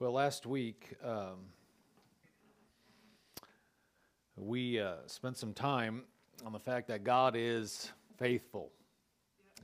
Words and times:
Well, 0.00 0.12
last 0.12 0.46
week 0.46 0.96
um, 1.04 1.40
we 4.34 4.80
uh, 4.80 4.94
spent 5.04 5.36
some 5.36 5.52
time 5.52 6.04
on 6.42 6.54
the 6.54 6.58
fact 6.58 6.88
that 6.88 7.04
God 7.04 7.34
is 7.36 7.92
faithful. 8.16 8.72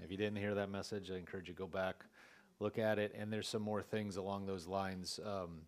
If 0.05 0.11
you 0.11 0.19
didn't 0.19 0.37
hear 0.37 0.55
that 0.57 0.69
message, 0.69 1.11
I 1.11 1.15
encourage 1.15 1.49
you 1.49 1.55
to 1.55 1.59
go 1.59 1.67
back, 1.67 2.05
look 2.61 2.79
at 2.79 2.99
it, 2.99 3.15
and 3.19 3.33
there's 3.33 3.49
some 3.49 3.63
more 3.63 3.81
things 3.81 4.19
along 4.19 4.45
those 4.45 4.67
lines. 4.67 5.19
Um, 5.25 5.63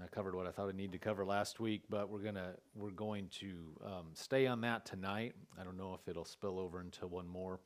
I 0.00 0.06
covered 0.06 0.36
what 0.36 0.46
I 0.46 0.52
thought 0.52 0.68
I 0.68 0.76
needed 0.76 0.92
to 0.92 0.98
cover 0.98 1.24
last 1.24 1.58
week, 1.58 1.82
but 1.90 2.08
we're 2.08 2.22
gonna 2.22 2.52
we're 2.76 2.90
going 2.90 3.26
to 3.40 3.56
um, 3.84 4.06
stay 4.14 4.46
on 4.46 4.60
that 4.60 4.86
tonight. 4.86 5.34
I 5.60 5.64
don't 5.64 5.76
know 5.76 5.94
if 5.94 6.08
it'll 6.08 6.24
spill 6.24 6.60
over 6.60 6.80
into 6.80 7.08
one 7.08 7.26
more. 7.26 7.58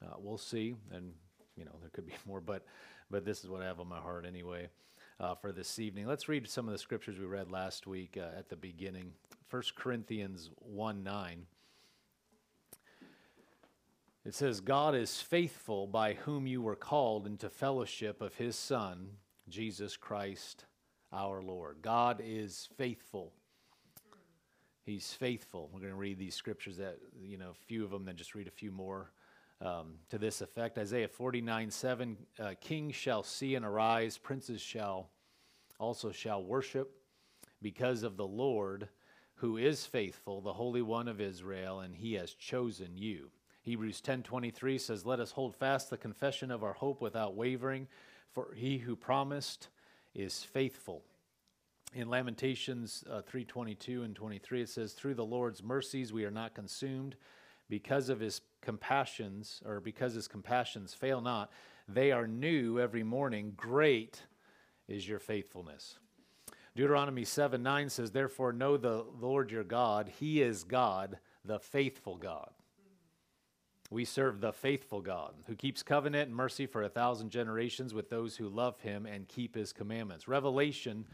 Uh, 0.00 0.14
we'll 0.18 0.38
see, 0.38 0.76
and 0.92 1.14
you 1.56 1.64
know 1.64 1.72
there 1.80 1.90
could 1.90 2.06
be 2.06 2.14
more, 2.28 2.40
but 2.40 2.64
but 3.10 3.24
this 3.24 3.42
is 3.42 3.50
what 3.50 3.60
I 3.60 3.64
have 3.64 3.80
on 3.80 3.88
my 3.88 3.98
heart 3.98 4.24
anyway 4.24 4.68
uh, 5.20 5.34
for 5.34 5.52
this 5.52 5.78
evening. 5.78 6.06
Let's 6.06 6.28
read 6.28 6.48
some 6.48 6.66
of 6.66 6.72
the 6.72 6.78
scriptures 6.78 7.18
we 7.18 7.26
read 7.26 7.50
last 7.50 7.86
week 7.86 8.16
uh, 8.18 8.38
at 8.38 8.48
the 8.48 8.56
beginning. 8.56 9.12
1 9.50 9.62
Corinthians 9.76 10.50
1 10.56 11.02
9. 11.04 11.46
It 14.24 14.34
says, 14.34 14.60
God 14.60 14.94
is 14.94 15.20
faithful 15.20 15.86
by 15.86 16.14
whom 16.14 16.46
you 16.46 16.60
were 16.62 16.76
called 16.76 17.26
into 17.26 17.48
fellowship 17.48 18.20
of 18.20 18.34
his 18.34 18.56
Son, 18.56 19.08
Jesus 19.48 19.96
Christ 19.96 20.66
our 21.12 21.42
Lord. 21.42 21.78
God 21.82 22.20
is 22.24 22.68
faithful. 22.76 23.32
He's 24.84 25.12
faithful. 25.12 25.70
We're 25.72 25.80
going 25.80 25.92
to 25.92 25.98
read 25.98 26.18
these 26.18 26.34
scriptures 26.34 26.76
that, 26.76 26.98
you 27.22 27.38
know, 27.38 27.50
a 27.50 27.66
few 27.66 27.84
of 27.84 27.90
them, 27.90 28.04
then 28.04 28.16
just 28.16 28.34
read 28.34 28.46
a 28.46 28.52
few 28.52 28.70
more 28.70 29.10
um, 29.60 29.94
to 30.08 30.18
this 30.18 30.40
effect. 30.40 30.78
Isaiah 30.78 31.08
49 31.08 31.70
7 31.70 32.16
uh, 32.38 32.54
Kings 32.60 32.94
shall 32.94 33.22
see 33.22 33.54
and 33.54 33.64
arise, 33.64 34.18
princes 34.18 34.60
shall 34.60 35.10
also 35.78 36.12
shall 36.12 36.42
worship 36.42 36.92
because 37.62 38.02
of 38.02 38.16
the 38.16 38.26
Lord 38.26 38.88
who 39.36 39.56
is 39.56 39.86
faithful, 39.86 40.40
the 40.40 40.52
Holy 40.52 40.82
One 40.82 41.08
of 41.08 41.20
Israel, 41.20 41.80
and 41.80 41.96
he 41.96 42.14
has 42.14 42.34
chosen 42.34 42.96
you. 42.96 43.30
Hebrews 43.62 44.00
10:23 44.00 44.78
says, 44.78 45.06
"Let 45.06 45.20
us 45.20 45.32
hold 45.32 45.54
fast 45.54 45.90
the 45.90 45.96
confession 45.96 46.50
of 46.50 46.62
our 46.62 46.74
hope 46.74 47.00
without 47.00 47.34
wavering, 47.34 47.88
for 48.30 48.52
he 48.54 48.78
who 48.78 48.96
promised 48.96 49.68
is 50.14 50.42
faithful." 50.42 51.04
In 51.92 52.08
Lamentations 52.08 53.04
uh, 53.08 53.22
3:22 53.22 54.04
and 54.04 54.14
23 54.14 54.62
it 54.62 54.68
says, 54.68 54.92
"Through 54.92 55.14
the 55.14 55.24
Lord's 55.24 55.62
mercies 55.62 56.12
we 56.12 56.24
are 56.24 56.30
not 56.30 56.54
consumed, 56.54 57.16
because 57.68 58.08
of 58.08 58.20
his 58.20 58.40
compassions, 58.60 59.62
or 59.64 59.80
because 59.80 60.14
his 60.14 60.28
compassions 60.28 60.94
fail 60.94 61.20
not, 61.20 61.50
they 61.88 62.12
are 62.12 62.26
new 62.26 62.78
every 62.78 63.02
morning. 63.02 63.52
Great 63.56 64.22
is 64.88 65.08
your 65.08 65.18
faithfulness. 65.18 65.98
Deuteronomy 66.76 67.24
7 67.24 67.62
9 67.62 67.90
says, 67.90 68.12
Therefore, 68.12 68.52
know 68.52 68.76
the 68.76 69.04
Lord 69.20 69.50
your 69.50 69.64
God. 69.64 70.10
He 70.20 70.40
is 70.40 70.64
God, 70.64 71.18
the 71.44 71.58
faithful 71.58 72.16
God. 72.16 72.50
We 73.90 74.04
serve 74.04 74.40
the 74.40 74.52
faithful 74.52 75.00
God 75.00 75.34
who 75.46 75.56
keeps 75.56 75.82
covenant 75.82 76.28
and 76.28 76.36
mercy 76.36 76.66
for 76.66 76.84
a 76.84 76.88
thousand 76.88 77.30
generations 77.30 77.92
with 77.92 78.08
those 78.08 78.36
who 78.36 78.48
love 78.48 78.78
him 78.80 79.04
and 79.04 79.26
keep 79.26 79.56
his 79.56 79.72
commandments. 79.72 80.28
Revelation 80.28 81.06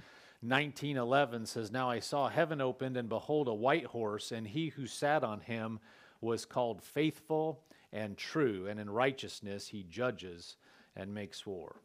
19:11 0.42 1.47
says, 1.47 1.72
"Now 1.72 1.88
I 1.88 2.00
saw 2.00 2.28
heaven 2.28 2.60
opened 2.60 2.98
and 2.98 3.08
behold 3.08 3.48
a 3.48 3.55
white 3.55 3.86
horse 3.86 4.31
and 4.31 4.47
he 4.47 4.69
who 4.69 4.86
sat 4.86 5.25
on 5.25 5.41
him 5.41 5.81
was 6.20 6.45
called 6.45 6.83
faithful 6.83 7.62
and 7.92 8.17
true, 8.17 8.67
and 8.69 8.78
in 8.81 8.91
righteousness 8.91 9.69
he 9.69 9.83
judges 9.84 10.56
and 10.95 11.12
makes 11.14 11.47
war. 11.47 11.77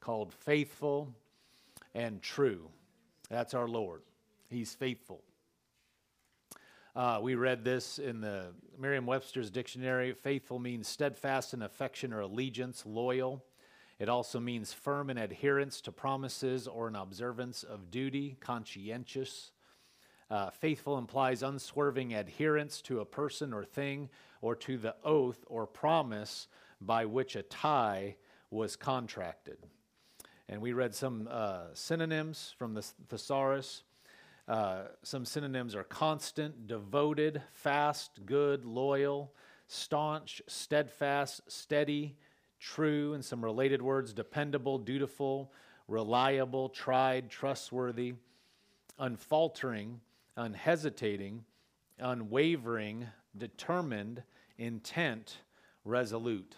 Called 0.00 0.32
faithful 0.32 1.14
and 1.94 2.20
true. 2.22 2.68
That's 3.30 3.54
our 3.54 3.68
Lord. 3.68 4.02
He's 4.48 4.74
faithful. 4.74 5.22
Uh, 6.94 7.20
we 7.22 7.34
read 7.34 7.64
this 7.64 7.98
in 7.98 8.20
the 8.20 8.52
Merriam 8.78 9.06
Webster's 9.06 9.50
dictionary. 9.50 10.12
Faithful 10.12 10.58
means 10.58 10.86
steadfast 10.86 11.54
in 11.54 11.62
affection 11.62 12.12
or 12.12 12.20
allegiance, 12.20 12.84
loyal. 12.84 13.42
It 13.98 14.10
also 14.10 14.38
means 14.40 14.72
firm 14.72 15.08
in 15.08 15.16
adherence 15.16 15.80
to 15.82 15.92
promises 15.92 16.66
or 16.68 16.88
an 16.88 16.96
observance 16.96 17.62
of 17.62 17.90
duty, 17.90 18.36
conscientious, 18.40 19.51
uh, 20.32 20.48
faithful 20.48 20.96
implies 20.96 21.42
unswerving 21.42 22.14
adherence 22.14 22.80
to 22.80 23.00
a 23.00 23.04
person 23.04 23.52
or 23.52 23.66
thing 23.66 24.08
or 24.40 24.56
to 24.56 24.78
the 24.78 24.94
oath 25.04 25.44
or 25.46 25.66
promise 25.66 26.48
by 26.80 27.04
which 27.04 27.36
a 27.36 27.42
tie 27.42 28.16
was 28.50 28.74
contracted. 28.74 29.58
And 30.48 30.62
we 30.62 30.72
read 30.72 30.94
some 30.94 31.28
uh, 31.30 31.64
synonyms 31.74 32.54
from 32.56 32.72
the 32.72 32.80
thesaurus. 33.08 33.82
Uh, 34.48 34.84
some 35.02 35.26
synonyms 35.26 35.74
are 35.74 35.84
constant, 35.84 36.66
devoted, 36.66 37.42
fast, 37.52 38.24
good, 38.24 38.64
loyal, 38.64 39.34
staunch, 39.66 40.40
steadfast, 40.46 41.42
steady, 41.46 42.16
true, 42.58 43.12
and 43.12 43.22
some 43.22 43.44
related 43.44 43.82
words 43.82 44.14
dependable, 44.14 44.78
dutiful, 44.78 45.52
reliable, 45.88 46.70
tried, 46.70 47.28
trustworthy, 47.28 48.14
unfaltering, 48.98 50.00
unhesitating, 50.36 51.44
unwavering, 51.98 53.06
determined, 53.36 54.22
intent, 54.58 55.38
resolute. 55.84 56.56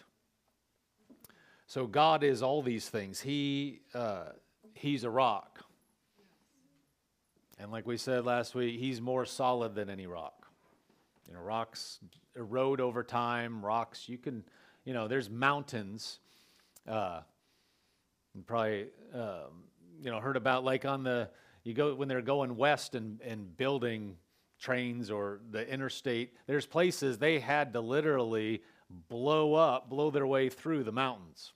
So 1.66 1.86
God 1.86 2.22
is 2.22 2.42
all 2.42 2.62
these 2.62 2.88
things. 2.88 3.20
He 3.20 3.80
uh, 3.94 4.26
He's 4.74 5.04
a 5.04 5.10
rock, 5.10 5.64
and 7.58 7.70
like 7.70 7.86
we 7.86 7.96
said 7.96 8.24
last 8.24 8.54
week, 8.54 8.78
He's 8.78 9.00
more 9.00 9.24
solid 9.24 9.74
than 9.74 9.88
any 9.88 10.06
rock. 10.06 10.46
You 11.28 11.34
know, 11.34 11.40
rocks 11.40 12.00
erode 12.36 12.80
over 12.80 13.02
time. 13.02 13.64
Rocks 13.64 14.08
you 14.08 14.18
can, 14.18 14.44
you 14.84 14.92
know, 14.92 15.08
there's 15.08 15.30
mountains. 15.30 16.18
Uh, 16.86 17.20
probably, 18.46 18.88
um, 19.14 19.64
you 20.02 20.10
know, 20.10 20.20
heard 20.20 20.36
about 20.36 20.64
like 20.64 20.84
on 20.84 21.02
the 21.02 21.30
you 21.64 21.74
go 21.74 21.94
when 21.94 22.08
they're 22.08 22.22
going 22.22 22.56
west 22.56 22.94
and, 22.94 23.20
and 23.22 23.56
building 23.56 24.16
trains 24.58 25.10
or 25.10 25.40
the 25.50 25.68
interstate, 25.68 26.34
there's 26.46 26.66
places 26.66 27.18
they 27.18 27.38
had 27.38 27.72
to 27.72 27.80
literally 27.80 28.62
blow 29.08 29.54
up, 29.54 29.88
blow 29.88 30.10
their 30.10 30.26
way 30.26 30.48
through 30.48 30.84
the 30.84 30.92
mountains. 30.92 31.52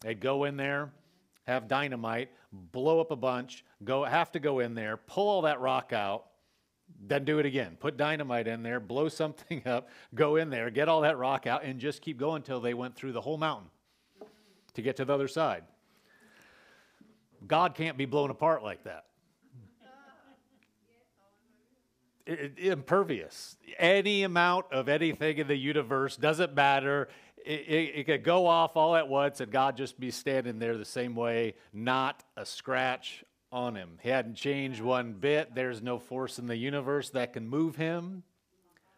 They'd 0.00 0.20
go 0.20 0.44
in 0.44 0.56
there, 0.56 0.92
have 1.46 1.68
dynamite, 1.68 2.30
blow 2.52 3.00
up 3.00 3.10
a 3.10 3.16
bunch, 3.16 3.64
go 3.84 4.04
have 4.04 4.32
to 4.32 4.38
go 4.38 4.60
in 4.60 4.74
there, 4.74 4.96
pull 4.96 5.28
all 5.28 5.42
that 5.42 5.60
rock 5.60 5.92
out, 5.92 6.26
then 7.06 7.24
do 7.24 7.38
it 7.38 7.46
again. 7.46 7.76
Put 7.78 7.96
dynamite 7.96 8.46
in 8.46 8.62
there, 8.62 8.80
blow 8.80 9.08
something 9.08 9.66
up, 9.66 9.88
go 10.14 10.36
in 10.36 10.50
there, 10.50 10.70
get 10.70 10.88
all 10.88 11.02
that 11.02 11.18
rock 11.18 11.46
out, 11.46 11.64
and 11.64 11.80
just 11.80 12.00
keep 12.00 12.18
going 12.18 12.36
until 12.36 12.60
they 12.60 12.74
went 12.74 12.94
through 12.94 13.12
the 13.12 13.20
whole 13.20 13.38
mountain 13.38 13.70
to 14.74 14.82
get 14.82 14.96
to 14.96 15.04
the 15.04 15.12
other 15.12 15.28
side. 15.28 15.64
God 17.46 17.74
can't 17.74 17.96
be 17.96 18.04
blown 18.04 18.30
apart 18.30 18.62
like 18.62 18.84
that. 18.84 19.04
Impervious. 22.56 23.56
Any 23.78 24.22
amount 24.22 24.66
of 24.70 24.88
anything 24.88 25.38
in 25.38 25.48
the 25.48 25.56
universe 25.56 26.16
doesn't 26.16 26.54
matter. 26.54 27.08
It, 27.44 27.60
it, 27.60 27.92
it, 28.00 28.04
could 28.04 28.24
go 28.24 28.46
off 28.46 28.76
all 28.76 28.96
at 28.96 29.08
once 29.08 29.40
and 29.40 29.50
God 29.50 29.76
just 29.76 29.98
be 29.98 30.10
standing 30.10 30.58
there 30.58 30.76
the 30.76 30.84
same 30.84 31.14
way, 31.14 31.54
not 31.72 32.22
a 32.36 32.44
scratch 32.44 33.24
on 33.50 33.74
him. 33.74 33.98
He 34.02 34.10
hadn't 34.10 34.34
changed 34.34 34.80
one 34.80 35.14
bit. 35.14 35.54
There's 35.54 35.80
no 35.80 35.98
force 35.98 36.38
in 36.38 36.46
the 36.46 36.56
universe 36.56 37.10
that 37.10 37.32
can 37.32 37.48
move 37.48 37.76
him, 37.76 38.22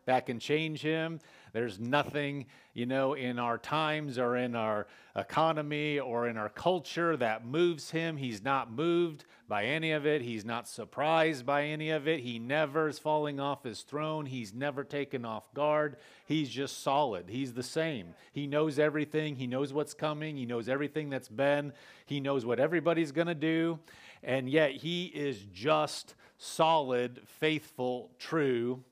that 0.06 0.26
can 0.26 0.40
change 0.40 0.80
him. 0.82 1.20
There's 1.52 1.78
nothing, 1.78 2.46
you 2.74 2.86
know, 2.86 3.14
in 3.14 3.38
our 3.38 3.58
times 3.58 4.18
or 4.18 4.36
in 4.36 4.54
our 4.54 4.86
economy 5.16 5.98
or 5.98 6.28
in 6.28 6.36
our 6.36 6.48
culture 6.48 7.16
that 7.16 7.44
moves 7.44 7.90
him. 7.90 8.16
He's 8.16 8.42
not 8.42 8.72
moved 8.72 9.24
by 9.48 9.64
any 9.64 9.92
of 9.92 10.06
it. 10.06 10.22
He's 10.22 10.44
not 10.44 10.68
surprised 10.68 11.44
by 11.44 11.64
any 11.64 11.90
of 11.90 12.06
it. 12.06 12.20
He 12.20 12.38
never 12.38 12.88
is 12.88 12.98
falling 12.98 13.40
off 13.40 13.64
his 13.64 13.82
throne. 13.82 14.26
He's 14.26 14.54
never 14.54 14.84
taken 14.84 15.24
off 15.24 15.52
guard. 15.54 15.96
He's 16.26 16.48
just 16.48 16.82
solid. 16.82 17.24
He's 17.28 17.52
the 17.52 17.62
same. 17.62 18.14
He 18.32 18.46
knows 18.46 18.78
everything. 18.78 19.36
He 19.36 19.46
knows 19.46 19.72
what's 19.72 19.94
coming. 19.94 20.36
He 20.36 20.46
knows 20.46 20.68
everything 20.68 21.10
that's 21.10 21.28
been. 21.28 21.72
He 22.06 22.20
knows 22.20 22.46
what 22.46 22.60
everybody's 22.60 23.12
going 23.12 23.26
to 23.26 23.34
do. 23.34 23.80
And 24.22 24.48
yet 24.48 24.72
he 24.72 25.06
is 25.06 25.38
just 25.52 26.14
solid, 26.38 27.20
faithful, 27.26 28.10
true 28.18 28.84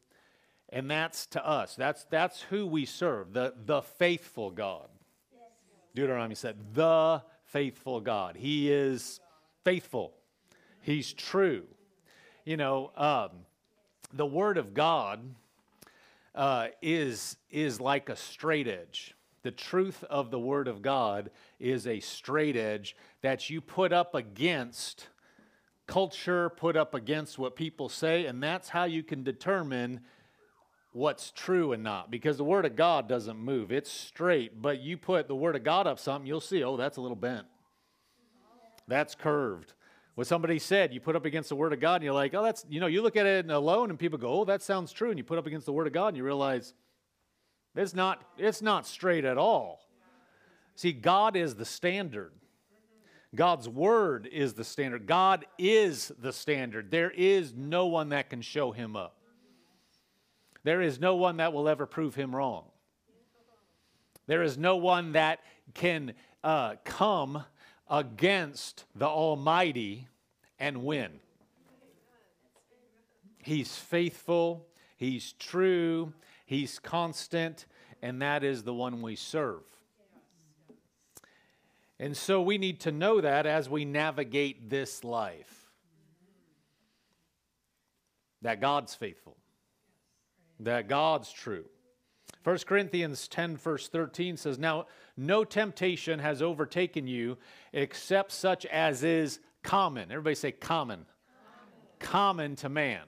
and 0.70 0.90
that's 0.90 1.26
to 1.26 1.46
us. 1.46 1.74
That's, 1.74 2.04
that's 2.04 2.42
who 2.42 2.66
we 2.66 2.84
serve, 2.84 3.32
the, 3.32 3.54
the 3.64 3.82
faithful 3.82 4.50
God. 4.50 4.88
Deuteronomy 5.94 6.34
said, 6.34 6.56
the 6.74 7.22
faithful 7.46 8.00
God. 8.00 8.36
He 8.36 8.70
is 8.70 9.20
faithful, 9.64 10.14
He's 10.80 11.12
true. 11.12 11.64
You 12.44 12.56
know, 12.56 12.92
um, 12.96 13.30
the 14.12 14.26
Word 14.26 14.56
of 14.56 14.72
God 14.72 15.20
uh, 16.34 16.68
is, 16.80 17.36
is 17.50 17.80
like 17.80 18.08
a 18.08 18.16
straight 18.16 18.68
edge. 18.68 19.14
The 19.42 19.50
truth 19.50 20.02
of 20.04 20.30
the 20.30 20.38
Word 20.38 20.68
of 20.68 20.82
God 20.82 21.30
is 21.58 21.86
a 21.86 22.00
straight 22.00 22.56
edge 22.56 22.96
that 23.22 23.50
you 23.50 23.60
put 23.60 23.92
up 23.92 24.14
against 24.14 25.08
culture, 25.86 26.50
put 26.50 26.76
up 26.76 26.94
against 26.94 27.38
what 27.38 27.56
people 27.56 27.88
say, 27.88 28.26
and 28.26 28.42
that's 28.42 28.68
how 28.68 28.84
you 28.84 29.02
can 29.02 29.22
determine 29.22 30.00
what's 30.98 31.30
true 31.30 31.72
and 31.72 31.82
not. 31.82 32.10
Because 32.10 32.36
the 32.36 32.44
Word 32.44 32.66
of 32.66 32.76
God 32.76 33.08
doesn't 33.08 33.38
move, 33.38 33.72
it's 33.72 33.90
straight. 33.90 34.60
But 34.60 34.80
you 34.80 34.98
put 34.98 35.28
the 35.28 35.36
Word 35.36 35.56
of 35.56 35.64
God 35.64 35.86
up 35.86 35.98
something, 35.98 36.26
you'll 36.26 36.40
see, 36.40 36.62
oh, 36.62 36.76
that's 36.76 36.96
a 36.96 37.00
little 37.00 37.16
bent, 37.16 37.46
that's 38.86 39.14
curved. 39.14 39.72
What 40.16 40.26
somebody 40.26 40.58
said, 40.58 40.92
you 40.92 41.00
put 41.00 41.14
up 41.14 41.24
against 41.24 41.48
the 41.48 41.54
Word 41.54 41.72
of 41.72 41.78
God, 41.78 41.96
and 41.96 42.04
you're 42.04 42.12
like, 42.12 42.34
oh, 42.34 42.42
that's, 42.42 42.66
you 42.68 42.80
know, 42.80 42.88
you 42.88 43.02
look 43.02 43.16
at 43.16 43.24
it 43.24 43.48
alone, 43.48 43.90
and 43.90 43.98
people 43.98 44.18
go, 44.18 44.40
oh, 44.40 44.44
that 44.46 44.62
sounds 44.62 44.92
true. 44.92 45.10
And 45.10 45.18
you 45.18 45.22
put 45.22 45.38
up 45.38 45.46
against 45.46 45.64
the 45.64 45.72
Word 45.72 45.86
of 45.86 45.92
God, 45.92 46.08
and 46.08 46.16
you 46.16 46.24
realize, 46.24 46.74
it's 47.76 47.94
not, 47.94 48.24
it's 48.36 48.60
not 48.60 48.84
straight 48.84 49.24
at 49.24 49.38
all. 49.38 49.80
See, 50.74 50.92
God 50.92 51.36
is 51.36 51.54
the 51.54 51.64
standard. 51.64 52.32
God's 53.34 53.68
word 53.68 54.28
is 54.32 54.54
the 54.54 54.64
standard. 54.64 55.06
God 55.06 55.44
is 55.58 56.10
the 56.18 56.32
standard. 56.32 56.90
There 56.90 57.10
is 57.10 57.52
no 57.54 57.86
one 57.86 58.08
that 58.08 58.30
can 58.30 58.40
show 58.40 58.72
him 58.72 58.96
up. 58.96 59.17
There 60.68 60.82
is 60.82 61.00
no 61.00 61.16
one 61.16 61.38
that 61.38 61.54
will 61.54 61.66
ever 61.66 61.86
prove 61.86 62.14
him 62.14 62.36
wrong. 62.36 62.66
There 64.26 64.42
is 64.42 64.58
no 64.58 64.76
one 64.76 65.12
that 65.12 65.38
can 65.72 66.12
uh, 66.44 66.74
come 66.84 67.42
against 67.88 68.84
the 68.94 69.06
Almighty 69.06 70.08
and 70.58 70.84
win. 70.84 71.20
He's 73.38 73.76
faithful, 73.76 74.66
He's 74.98 75.32
true, 75.32 76.12
He's 76.44 76.78
constant, 76.78 77.64
and 78.02 78.20
that 78.20 78.44
is 78.44 78.62
the 78.62 78.74
one 78.74 79.00
we 79.00 79.16
serve. 79.16 79.62
And 81.98 82.14
so 82.14 82.42
we 82.42 82.58
need 82.58 82.80
to 82.80 82.92
know 82.92 83.22
that 83.22 83.46
as 83.46 83.70
we 83.70 83.86
navigate 83.86 84.68
this 84.68 85.02
life. 85.02 85.70
That 88.42 88.60
God's 88.60 88.94
faithful, 88.94 89.38
that 90.60 90.88
God's 90.88 91.30
true. 91.32 91.64
1 92.44 92.58
Corinthians 92.66 93.28
10, 93.28 93.56
verse 93.56 93.88
13 93.88 94.36
says, 94.36 94.58
Now 94.58 94.86
no 95.16 95.44
temptation 95.44 96.18
has 96.18 96.40
overtaken 96.40 97.06
you 97.06 97.36
except 97.72 98.32
such 98.32 98.64
as 98.66 99.02
is 99.02 99.40
common. 99.62 100.10
Everybody 100.10 100.34
say 100.34 100.52
common. 100.52 101.04
Common, 101.98 102.46
common 102.50 102.56
to 102.56 102.68
man. 102.68 103.02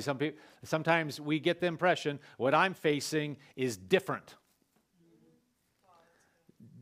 Some 0.00 0.18
people, 0.18 0.38
sometimes 0.64 1.18
we 1.18 1.40
get 1.40 1.60
the 1.60 1.66
impression 1.66 2.18
what 2.36 2.54
I'm 2.54 2.74
facing 2.74 3.38
is 3.56 3.76
different. 3.76 4.34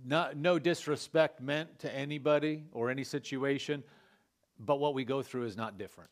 No, 0.05 0.31
no 0.35 0.59
disrespect 0.59 1.41
meant 1.41 1.79
to 1.81 1.95
anybody 1.95 2.65
or 2.73 2.91
any 2.91 3.05
situation, 3.05 3.85
but 4.59 4.81
what 4.81 4.95
we 4.95 5.05
go 5.05 5.23
through 5.23 5.45
is 5.45 5.57
not 5.57 5.79
different. 5.79 6.11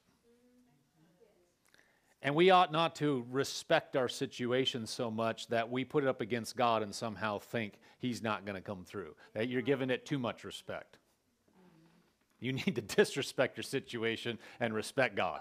And 2.25 2.35
we 2.35 2.49
ought 2.51 2.73
not 2.73 2.97
to 2.97 3.27
respect 3.31 3.97
our 3.97 4.09
situation 4.09 4.87
so 4.87 5.11
much 5.11 5.47
that 5.49 5.71
we 5.71 5.85
put 5.85 6.05
it 6.05 6.09
up 6.09 6.23
against 6.23 6.57
God 6.57 6.83
and 6.83 6.95
somehow 6.95 7.39
think 7.39 7.75
He's 7.99 8.23
not 8.23 8.47
going 8.47 8.57
to 8.57 8.63
come 8.63 8.83
through. 8.85 9.15
That 9.35 9.49
you're 9.49 9.63
giving 9.63 9.91
it 9.91 10.07
too 10.07 10.19
much 10.19 10.43
respect. 10.43 10.97
You 12.41 12.55
need 12.55 12.77
to 12.77 12.81
disrespect 12.97 13.59
your 13.59 13.63
situation 13.63 14.39
and 14.59 14.73
respect 14.73 15.17
God. 15.17 15.41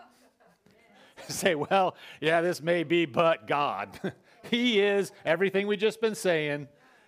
say, 1.30 1.56
well, 1.56 1.96
yeah, 2.20 2.42
this 2.42 2.62
may 2.62 2.84
be, 2.84 3.06
but 3.06 3.48
God. 3.48 4.14
he 4.52 4.82
is 4.82 5.14
everything 5.24 5.68
we 5.68 5.78
just 5.78 6.02
been 6.02 6.16
saying. 6.16 6.68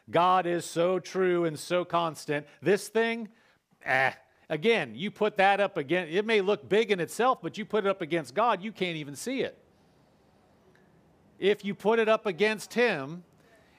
God 0.09 0.45
is 0.45 0.63
so 0.63 0.99
true 0.99 1.43
and 1.43 1.59
so 1.59 1.83
constant. 1.83 2.47
This 2.61 2.87
thing, 2.87 3.27
eh. 3.83 4.13
Again, 4.47 4.93
you 4.95 5.11
put 5.11 5.35
that 5.37 5.59
up 5.59 5.75
against, 5.75 6.13
it 6.13 6.25
may 6.25 6.39
look 6.39 6.69
big 6.69 6.91
in 6.91 7.01
itself, 7.01 7.39
but 7.41 7.57
you 7.57 7.65
put 7.65 7.85
it 7.85 7.89
up 7.89 8.01
against 8.01 8.33
God, 8.35 8.61
you 8.61 8.71
can't 8.71 8.95
even 8.95 9.15
see 9.15 9.41
it. 9.41 9.64
If 11.39 11.65
you 11.65 11.75
put 11.75 11.99
it 11.99 12.09
up 12.09 12.25
against 12.25 12.73
Him 12.73 13.23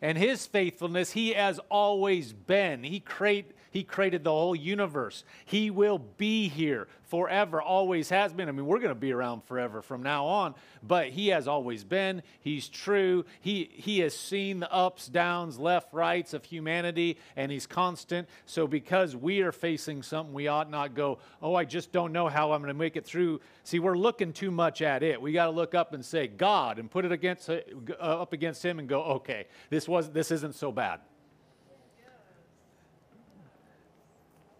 and 0.02 0.16
His 0.18 0.46
faithfulness, 0.46 1.12
He 1.12 1.32
has 1.32 1.58
always 1.70 2.32
been. 2.32 2.82
He 2.84 3.00
create, 3.00 3.52
he 3.70 3.82
created 3.82 4.24
the 4.24 4.30
whole 4.30 4.56
universe. 4.56 5.24
He 5.44 5.70
will 5.70 5.98
be 5.98 6.48
here 6.48 6.88
forever, 7.06 7.62
always 7.62 8.08
has 8.10 8.32
been. 8.32 8.48
I 8.48 8.52
mean, 8.52 8.66
we're 8.66 8.78
going 8.78 8.88
to 8.88 8.94
be 8.94 9.12
around 9.12 9.44
forever 9.44 9.82
from 9.82 10.02
now 10.02 10.26
on, 10.26 10.54
but 10.82 11.08
He 11.08 11.28
has 11.28 11.48
always 11.48 11.84
been. 11.84 12.22
He's 12.40 12.68
true. 12.68 13.24
He, 13.40 13.70
he 13.72 14.00
has 14.00 14.16
seen 14.16 14.60
the 14.60 14.72
ups, 14.72 15.06
downs, 15.06 15.58
left, 15.58 15.92
rights 15.92 16.34
of 16.34 16.44
humanity, 16.44 17.18
and 17.36 17.50
He's 17.50 17.66
constant. 17.66 18.28
So, 18.44 18.66
because 18.66 19.14
we 19.14 19.40
are 19.40 19.52
facing 19.52 20.02
something, 20.02 20.34
we 20.34 20.48
ought 20.48 20.70
not 20.70 20.94
go, 20.94 21.18
oh, 21.40 21.54
I 21.54 21.64
just 21.64 21.92
don't 21.92 22.12
know 22.12 22.28
how 22.28 22.52
I'm 22.52 22.60
going 22.60 22.68
to 22.68 22.78
make 22.78 22.96
it 22.96 23.04
through. 23.04 23.40
See, 23.64 23.78
we're 23.78 23.96
looking 23.96 24.32
too 24.32 24.50
much 24.50 24.82
at 24.82 25.02
it. 25.02 25.20
We 25.20 25.32
got 25.32 25.46
to 25.46 25.52
look 25.52 25.74
up 25.74 25.92
and 25.94 26.04
say, 26.04 26.26
God, 26.26 26.78
and 26.78 26.90
put 26.90 27.04
it 27.04 27.12
against, 27.12 27.48
uh, 27.48 27.60
up 27.98 28.32
against 28.32 28.64
Him 28.64 28.78
and 28.78 28.88
go, 28.88 29.02
okay, 29.02 29.46
this, 29.70 29.88
was, 29.88 30.10
this 30.10 30.30
isn't 30.30 30.54
so 30.54 30.72
bad. 30.72 31.00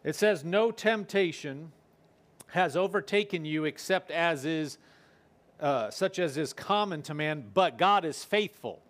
It 0.05 0.15
says, 0.15 0.45
No 0.45 0.71
temptation 0.71 1.73
has 2.57 2.77
overtaken 2.77 3.45
you 3.45 3.67
except 3.67 4.11
as 4.11 4.45
is, 4.45 4.79
uh, 5.61 5.91
such 5.91 6.19
as 6.19 6.37
is 6.37 6.53
common 6.53 7.03
to 7.03 7.15
man, 7.15 7.45
but 7.55 7.79
God 7.79 8.05
is 8.05 8.25
faithful, 8.25 8.83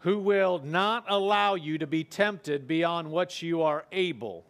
who 0.00 0.18
will 0.18 0.60
not 0.62 1.06
allow 1.08 1.54
you 1.54 1.78
to 1.78 1.86
be 1.86 2.04
tempted 2.04 2.68
beyond 2.68 3.10
what 3.10 3.40
you 3.42 3.62
are 3.62 3.86
able. 3.90 4.44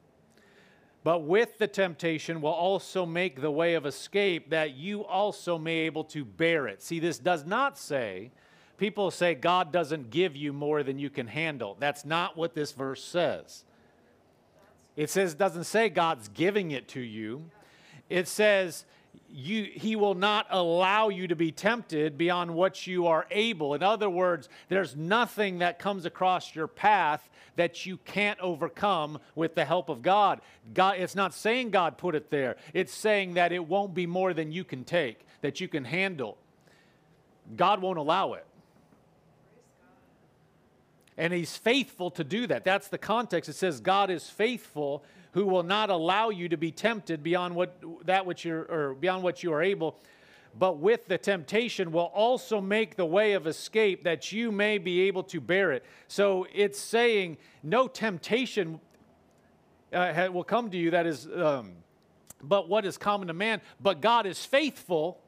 But 1.05 1.21
with 1.21 1.59
the 1.59 1.69
temptation 1.69 2.41
will 2.41 2.51
also 2.51 3.06
make 3.06 3.41
the 3.41 3.51
way 3.51 3.75
of 3.75 3.87
escape 3.87 4.51
that 4.51 4.75
you 4.75 5.05
also 5.05 5.56
may 5.56 5.81
able 5.81 6.05
to 6.05 6.25
bear 6.25 6.67
it. 6.67 6.83
See, 6.83 6.99
this 6.99 7.19
does 7.19 7.45
not 7.45 7.79
say, 7.79 8.33
people 8.79 9.11
say 9.11 9.35
God 9.35 9.71
doesn't 9.71 10.11
give 10.11 10.35
you 10.35 10.53
more 10.53 10.83
than 10.83 10.99
you 10.99 11.11
can 11.11 11.29
handle. 11.29 11.77
That's 11.79 12.05
not 12.05 12.37
what 12.37 12.55
this 12.55 12.73
verse 12.73 13.05
says. 13.05 13.65
It 14.96 15.11
says 15.11 15.35
doesn't 15.35 15.64
say 15.64 15.88
God's 15.88 16.29
giving 16.29 16.70
it 16.70 16.88
to 16.88 17.00
you. 17.00 17.50
It 18.08 18.29
says 18.29 18.85
you, 19.29 19.64
he 19.64 19.96
will 19.96 20.14
not 20.14 20.46
allow 20.50 21.08
you 21.08 21.26
to 21.26 21.35
be 21.35 21.50
tempted 21.50 22.17
beyond 22.17 22.55
what 22.55 22.87
you 22.87 23.08
are 23.08 23.26
able. 23.31 23.75
In 23.75 23.82
other 23.82 24.08
words, 24.08 24.49
there's 24.69 24.94
nothing 24.94 25.58
that 25.58 25.79
comes 25.79 26.05
across 26.05 26.55
your 26.55 26.69
path 26.69 27.29
that 27.56 27.85
you 27.87 27.96
can't 27.99 28.38
overcome 28.41 29.19
with 29.35 29.55
the 29.55 29.64
help 29.64 29.88
of 29.88 30.02
God. 30.02 30.41
God 30.73 30.99
it's 30.99 31.14
not 31.14 31.35
saying 31.35 31.70
God 31.70 31.98
put 31.98 32.15
it 32.15 32.31
there. 32.31 32.56
It's 32.72 32.93
saying 32.93 33.34
that 33.34 33.53
it 33.53 33.67
won't 33.67 33.94
be 33.94 34.06
more 34.06 34.34
than 34.34 34.53
you 34.53 34.65
can 34.65 34.84
take, 34.84 35.27
that 35.41 35.60
you 35.60 35.67
can 35.69 35.84
handle. 35.84 36.39
God 37.56 37.82
won't 37.82 37.98
allow 37.98 38.34
it. 38.34 38.46
And 41.17 41.33
he's 41.33 41.56
faithful 41.56 42.11
to 42.13 42.25
do 42.25 42.47
that. 42.49 42.65
That's 42.65 42.89
the 42.89 42.99
context. 42.99 43.49
It 43.49 43.55
says 43.55 43.81
God 43.81 44.11
is 44.11 44.29
faithful 44.29 45.05
who 45.33 45.47
will 45.47 45.63
not 45.63 45.91
allow 45.91 46.31
you 46.31 46.49
to 46.49 46.56
be 46.56 46.71
tempted 46.71 47.23
beyond 47.23 47.55
what 47.55 47.81
that 48.05 48.27
which 48.27 48.44
you're 48.44 48.63
or 48.63 48.94
beyond 48.94 49.23
what 49.23 49.43
you 49.43 49.53
are 49.53 49.63
able 49.63 49.97
but 50.59 50.79
with 50.79 51.06
the 51.06 51.19
temptation 51.19 51.91
will 51.91 52.13
also 52.15 52.61
make 52.61 52.97
the 52.97 53.06
way 53.06 53.33
of 53.33 53.47
escape 53.47 54.05
that 54.05 54.31
you 54.33 54.53
may 54.53 54.79
be 54.79 55.03
able 55.03 55.25
to 55.25 55.41
bear 55.41 55.73
it. 55.73 55.85
So 56.09 56.47
it's 56.55 56.79
saying 56.79 57.39
no 57.63 57.89
temptation 57.89 58.81
uh, 59.93 60.29
will 60.33 60.44
come 60.44 60.71
to 60.71 60.77
you 60.77 60.93
that 60.93 61.06
is, 61.06 61.27
um, 61.35 61.73
but 62.43 62.69
what 62.69 62.85
is 62.85 62.97
common 62.97 63.29
to 63.29 63.35
man. 63.35 63.61
But 63.81 64.01
God 64.01 64.27
is 64.27 64.44
faithful, 64.44 65.21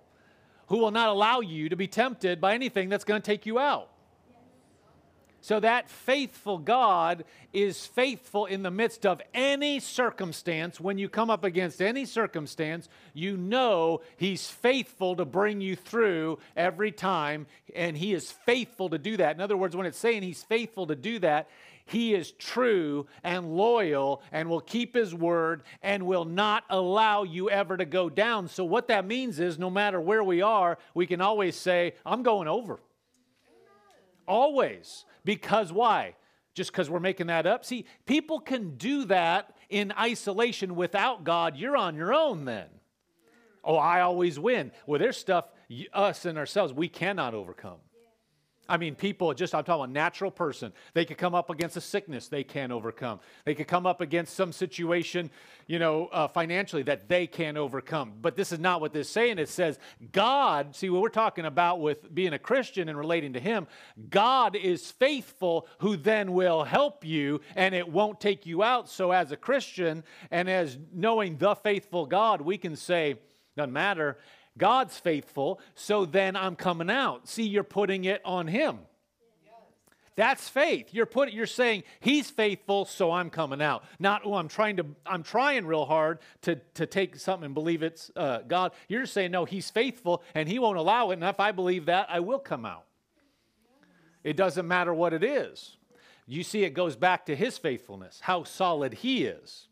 who 0.69 0.79
will 0.79 0.91
not 0.91 1.09
allow 1.09 1.41
you 1.41 1.69
to 1.69 1.77
be 1.77 1.89
tempted 1.89 2.41
by 2.41 2.55
anything 2.55 2.89
that's 2.89 3.05
going 3.05 3.21
to 3.21 3.27
take 3.27 3.47
you 3.47 3.59
out. 3.59 3.91
So 5.47 5.61
that 5.61 5.89
faithful 5.89 6.59
God 6.59 7.25
is 7.53 7.87
faithful 7.87 8.47
in 8.47 8.65
the 8.65 8.71
midst 8.73 9.07
of 9.07 9.23
any 9.33 9.79
circumstance. 9.79 10.81
When 10.81 10.99
you 10.99 11.09
come 11.09 11.31
up 11.31 11.45
against 11.45 11.81
any 11.81 12.05
circumstance, 12.05 12.89
you 13.15 13.37
know 13.37 14.01
He's 14.17 14.49
faithful 14.49 15.15
to 15.15 15.25
bring 15.25 15.61
you 15.61 15.77
through 15.77 16.41
every 16.57 16.91
time, 16.91 17.47
and 17.77 17.97
He 17.97 18.13
is 18.13 18.33
faithful 18.33 18.89
to 18.89 18.99
do 18.99 19.19
that. 19.19 19.37
In 19.37 19.41
other 19.41 19.57
words, 19.57 19.77
when 19.77 19.87
it's 19.87 19.97
saying 19.97 20.25
He's 20.25 20.43
faithful 20.43 20.89
to 20.89 20.97
do 20.97 21.21
that, 21.21 21.49
He 21.85 22.13
is 22.13 22.33
true 22.33 23.07
and 23.23 23.57
loyal 23.57 24.23
and 24.33 24.51
will 24.51 24.61
keep 24.61 24.97
His 24.97 25.15
word 25.15 25.63
and 25.81 26.07
will 26.07 26.25
not 26.25 26.65
allow 26.71 27.23
you 27.23 27.51
ever 27.51 27.77
to 27.77 27.85
go 27.85 28.11
down. 28.11 28.49
So, 28.49 28.65
what 28.65 28.89
that 28.89 29.07
means 29.07 29.39
is 29.39 29.61
no 29.61 29.71
matter 29.71 30.01
where 30.01 30.25
we 30.25 30.43
are, 30.43 30.77
we 30.93 31.07
can 31.07 31.21
always 31.21 31.55
say, 31.55 31.95
I'm 32.05 32.25
going 32.25 32.49
over. 32.49 32.81
Always. 34.27 35.05
Because 35.25 35.73
why? 35.73 36.15
Just 36.55 36.73
because 36.73 36.89
we're 36.89 37.01
making 37.01 37.27
that 37.27 37.47
up? 37.47 37.65
See, 37.65 37.85
people 38.07 38.41
can 38.41 38.77
do 38.77 39.05
that 39.07 39.57
in 39.69 39.93
isolation 39.99 40.75
without 40.75 41.25
God. 41.25 41.57
You're 41.57 41.77
on 41.77 41.97
your 41.97 42.15
own 42.15 42.45
then. 42.45 42.67
Oh, 43.63 43.77
I 43.77 44.01
always 44.01 44.39
win. 44.39 44.71
Well, 44.87 44.99
there's 44.99 45.17
stuff, 45.17 45.47
us 45.93 46.25
and 46.25 46.39
ourselves, 46.39 46.73
we 46.73 46.89
cannot 46.89 47.35
overcome. 47.35 47.79
I 48.69 48.77
mean, 48.77 48.95
people 48.95 49.33
just, 49.35 49.55
I'm 49.55 49.65
talking 49.65 49.85
about 49.85 49.91
natural 49.91 50.31
person. 50.31 50.73
They 50.95 51.05
could 51.05 51.19
come 51.19 51.35
up 51.35 51.51
against 51.51 51.77
a 51.77 51.81
sickness 51.81 52.29
they 52.29 52.45
can't 52.45 52.73
overcome. 52.73 53.21
They 53.45 53.55
could 53.55 53.69
come 53.69 53.87
up 53.87 54.01
against 54.01 54.35
some 54.35 54.53
situation, 54.53 55.31
you 55.67 55.79
know, 55.79 56.07
uh, 56.09 56.29
financially 56.29 56.83
that 56.85 57.09
they 57.09 57.27
can't 57.27 57.57
overcome. 57.57 58.15
But 58.21 58.37
this 58.37 58.53
is 58.53 58.59
not 58.59 58.81
what 58.81 58.93
this 58.93 59.07
is 59.07 59.13
saying. 59.13 59.39
It 59.39 59.49
says 59.49 59.79
God, 60.13 60.75
see, 60.75 60.91
what 60.91 61.03
we're 61.03 61.09
talking 61.09 61.45
about 61.45 61.81
with 61.81 62.13
being 62.15 62.33
a 62.33 62.39
Christian 62.39 62.89
and 62.89 62.99
relating 62.99 63.33
to 63.35 63.41
Him, 63.41 63.67
God 64.11 64.57
is 64.57 64.91
faithful 64.91 65.69
who 65.79 65.97
then 65.97 66.33
will 66.33 66.65
help 66.65 67.05
you 67.05 67.41
and 67.55 67.75
it 67.75 67.89
won't 67.89 68.21
take 68.21 68.47
you 68.47 68.63
out. 68.63 68.89
So, 68.89 69.13
as 69.13 69.33
a 69.33 69.37
Christian 69.37 70.05
and 70.31 70.49
as 70.49 70.77
knowing 70.93 71.37
the 71.37 71.55
faithful 71.55 72.07
God, 72.07 72.41
we 72.41 72.59
can 72.59 72.77
say, 72.77 73.17
doesn't 73.57 73.73
matter 73.73 74.19
God's 74.59 74.99
faithful, 74.99 75.61
so 75.75 76.05
then 76.05 76.37
I'm 76.37 76.57
coming 76.57 76.91
out. 76.91 77.29
See, 77.29 77.47
you're 77.47 77.65
putting 77.65 78.05
it 78.05 78.21
on 78.25 78.47
Him. 78.47 78.79
That's 80.17 80.49
faith. 80.49 80.89
You're 80.93 81.05
put, 81.05 81.31
you're 81.33 81.47
saying 81.47 81.85
he's 82.01 82.31
faithful, 82.31 82.87
so 82.87 83.13
I'm 83.13 83.29
coming 83.29 83.61
out. 83.61 83.85
Not 83.99 84.23
oh, 84.25 84.35
I'm 84.35 84.49
trying 84.49 84.79
to 84.79 84.87
I'm 85.05 85.23
trying 85.23 85.67
real 85.67 85.85
hard 85.85 86.21
to 86.43 86.57
to 86.75 86.87
take 86.87 87.17
something 87.17 87.45
and 87.45 87.55
believe 87.55 87.83
it's 87.83 88.11
uh, 88.17 88.39
God. 88.49 88.73
You're 88.89 89.03
just 89.03 89.13
saying 89.13 89.31
no, 89.31 89.45
he's 89.45 89.71
faithful 89.71 90.23
and 90.35 90.49
he 90.49 90.59
won't 90.59 90.79
allow 90.79 91.11
it. 91.11 91.15
And 91.15 91.23
if 91.23 91.39
I 91.39 91.53
believe 91.53 91.87
that, 91.87 92.07
I 92.09 92.21
will 92.21 92.39
come 92.39 92.65
out. 92.65 92.87
It 94.25 94.39
doesn't 94.39 94.67
matter 94.67 94.95
what 94.95 95.13
it 95.13 95.23
is. 95.23 95.77
You 96.27 96.43
see, 96.43 96.65
it 96.65 96.71
goes 96.71 96.97
back 96.97 97.27
to 97.27 97.37
his 97.37 97.59
faithfulness, 97.59 98.19
how 98.23 98.45
solid 98.45 98.95
he 98.95 99.27
is. 99.27 99.69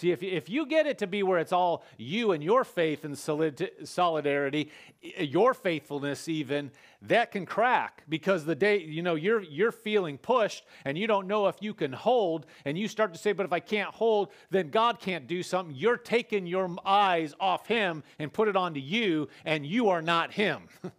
See, 0.00 0.12
if, 0.12 0.22
if 0.22 0.48
you 0.48 0.64
get 0.64 0.86
it 0.86 0.96
to 0.98 1.06
be 1.06 1.22
where 1.22 1.38
it's 1.38 1.52
all 1.52 1.84
you 1.98 2.32
and 2.32 2.42
your 2.42 2.64
faith 2.64 3.04
and 3.04 3.18
solidarity, 3.18 4.70
your 5.18 5.52
faithfulness 5.52 6.26
even, 6.26 6.70
that 7.02 7.30
can 7.32 7.44
crack 7.44 8.02
because 8.08 8.46
the 8.46 8.54
day, 8.54 8.78
you 8.78 9.02
know, 9.02 9.14
you're, 9.14 9.42
you're 9.42 9.70
feeling 9.70 10.16
pushed 10.16 10.64
and 10.86 10.96
you 10.96 11.06
don't 11.06 11.26
know 11.26 11.48
if 11.48 11.56
you 11.60 11.74
can 11.74 11.92
hold, 11.92 12.46
and 12.64 12.78
you 12.78 12.88
start 12.88 13.12
to 13.12 13.18
say, 13.18 13.32
but 13.32 13.44
if 13.44 13.52
I 13.52 13.60
can't 13.60 13.90
hold, 13.90 14.30
then 14.48 14.70
God 14.70 15.00
can't 15.00 15.26
do 15.26 15.42
something. 15.42 15.76
You're 15.76 15.98
taking 15.98 16.46
your 16.46 16.74
eyes 16.86 17.34
off 17.38 17.66
Him 17.66 18.02
and 18.18 18.32
put 18.32 18.48
it 18.48 18.56
onto 18.56 18.80
you, 18.80 19.28
and 19.44 19.66
you 19.66 19.90
are 19.90 20.00
not 20.00 20.32
Him. 20.32 20.62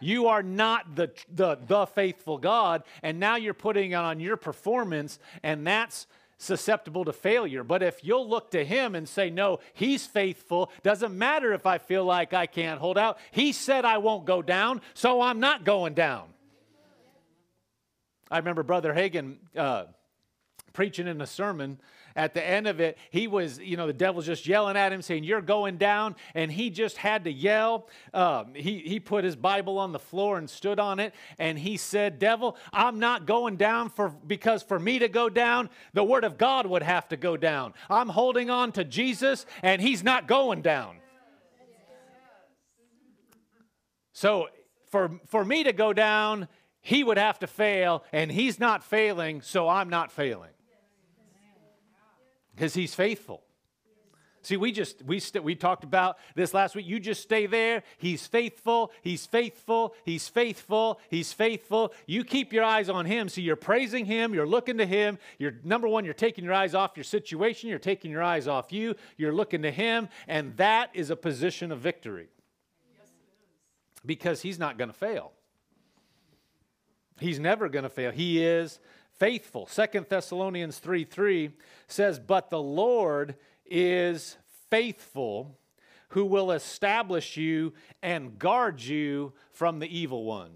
You 0.00 0.26
are 0.26 0.42
not 0.42 0.96
the, 0.96 1.12
the, 1.32 1.56
the 1.66 1.86
faithful 1.86 2.36
God, 2.36 2.82
and 3.02 3.18
now 3.18 3.36
you're 3.36 3.54
putting 3.54 3.92
it 3.92 3.94
on 3.94 4.20
your 4.20 4.36
performance, 4.36 5.18
and 5.42 5.66
that's 5.66 6.06
susceptible 6.38 7.04
to 7.04 7.12
failure. 7.12 7.64
But 7.64 7.82
if 7.82 8.04
you'll 8.04 8.28
look 8.28 8.50
to 8.52 8.64
Him 8.64 8.94
and 8.94 9.08
say, 9.08 9.30
No, 9.30 9.60
He's 9.72 10.06
faithful, 10.06 10.70
doesn't 10.82 11.16
matter 11.16 11.52
if 11.52 11.66
I 11.66 11.78
feel 11.78 12.04
like 12.04 12.32
I 12.32 12.46
can't 12.46 12.80
hold 12.80 12.98
out. 12.98 13.18
He 13.30 13.52
said 13.52 13.84
I 13.84 13.98
won't 13.98 14.24
go 14.24 14.42
down, 14.42 14.80
so 14.94 15.20
I'm 15.20 15.40
not 15.40 15.64
going 15.64 15.94
down. 15.94 16.28
I 18.30 18.38
remember 18.38 18.62
Brother 18.62 18.92
Hagin 18.92 19.36
uh, 19.56 19.84
preaching 20.72 21.06
in 21.06 21.20
a 21.20 21.26
sermon 21.26 21.78
at 22.16 22.32
the 22.32 22.46
end 22.46 22.68
of 22.68 22.80
it, 22.80 22.96
he 23.10 23.26
was, 23.26 23.58
you 23.58 23.76
know, 23.76 23.88
the 23.88 23.92
devil's 23.92 24.26
just 24.26 24.46
yelling 24.46 24.76
at 24.76 24.92
him, 24.92 25.02
saying, 25.02 25.24
You're 25.24 25.40
going 25.40 25.78
down. 25.78 26.14
And 26.34 26.50
he 26.50 26.70
just 26.70 26.96
had 26.96 27.24
to 27.24 27.32
yell. 27.32 27.88
Um, 28.12 28.54
he, 28.54 28.78
he 28.78 29.00
put 29.00 29.24
his 29.24 29.34
Bible 29.34 29.78
on 29.78 29.92
the 29.92 29.98
floor 29.98 30.38
and 30.38 30.48
stood 30.48 30.78
on 30.78 31.00
it. 31.00 31.12
And 31.38 31.58
he 31.58 31.76
said, 31.76 32.20
Devil, 32.20 32.56
I'm 32.72 33.00
not 33.00 33.26
going 33.26 33.56
down 33.56 33.90
for 33.90 34.10
because 34.10 34.62
for 34.62 34.78
me 34.78 35.00
to 35.00 35.08
go 35.08 35.28
down, 35.28 35.70
the 35.92 36.04
word 36.04 36.24
of 36.24 36.38
God 36.38 36.66
would 36.66 36.84
have 36.84 37.08
to 37.08 37.16
go 37.16 37.36
down. 37.36 37.74
I'm 37.90 38.08
holding 38.08 38.48
on 38.48 38.70
to 38.72 38.84
Jesus, 38.84 39.44
and 39.62 39.82
he's 39.82 40.04
not 40.04 40.28
going 40.28 40.62
down. 40.62 40.96
So 44.12 44.48
for, 44.90 45.10
for 45.26 45.44
me 45.44 45.64
to 45.64 45.72
go 45.72 45.92
down, 45.92 46.46
he 46.80 47.02
would 47.02 47.18
have 47.18 47.40
to 47.40 47.48
fail, 47.48 48.04
and 48.12 48.30
he's 48.30 48.60
not 48.60 48.84
failing, 48.84 49.42
so 49.42 49.68
I'm 49.68 49.88
not 49.88 50.12
failing 50.12 50.50
because 52.54 52.74
he's 52.74 52.94
faithful. 52.94 53.42
See, 54.44 54.58
we 54.58 54.72
just 54.72 55.02
we 55.02 55.20
st- 55.20 55.42
we 55.42 55.54
talked 55.54 55.84
about 55.84 56.18
this 56.34 56.52
last 56.52 56.76
week. 56.76 56.86
You 56.86 57.00
just 57.00 57.22
stay 57.22 57.46
there. 57.46 57.82
He's 57.96 58.26
faithful. 58.26 58.92
He's 59.00 59.24
faithful. 59.24 59.94
He's 60.04 60.28
faithful. 60.28 61.00
He's 61.08 61.32
faithful. 61.32 61.94
You 62.06 62.24
keep 62.24 62.52
your 62.52 62.62
eyes 62.62 62.90
on 62.90 63.06
him. 63.06 63.30
So 63.30 63.40
you're 63.40 63.56
praising 63.56 64.04
him. 64.04 64.34
You're 64.34 64.46
looking 64.46 64.76
to 64.78 64.86
him. 64.86 65.18
You're 65.38 65.54
number 65.64 65.88
one. 65.88 66.04
You're 66.04 66.12
taking 66.12 66.44
your 66.44 66.52
eyes 66.52 66.74
off 66.74 66.92
your 66.94 67.04
situation. 67.04 67.70
You're 67.70 67.78
taking 67.78 68.10
your 68.10 68.22
eyes 68.22 68.46
off 68.46 68.70
you. 68.70 68.96
You're 69.16 69.32
looking 69.32 69.62
to 69.62 69.70
him, 69.70 70.10
and 70.28 70.54
that 70.58 70.90
is 70.92 71.08
a 71.08 71.16
position 71.16 71.72
of 71.72 71.78
victory. 71.78 72.28
Yes, 72.98 73.08
because 74.04 74.42
he's 74.42 74.58
not 74.58 74.76
going 74.76 74.90
to 74.90 74.96
fail. 74.96 75.32
He's 77.18 77.38
never 77.38 77.70
going 77.70 77.84
to 77.84 77.88
fail. 77.88 78.10
He 78.10 78.44
is 78.44 78.78
faithful. 79.18 79.66
Second 79.66 80.06
Thessalonians 80.08 80.78
3 80.78 81.04
3 81.04 81.50
says, 81.86 82.18
But 82.18 82.50
the 82.50 82.62
Lord 82.62 83.36
is 83.66 84.36
faithful, 84.70 85.58
who 86.08 86.24
will 86.24 86.52
establish 86.52 87.36
you 87.36 87.72
and 88.02 88.38
guard 88.38 88.80
you 88.80 89.32
from 89.50 89.78
the 89.78 89.98
evil 89.98 90.24
one. 90.24 90.50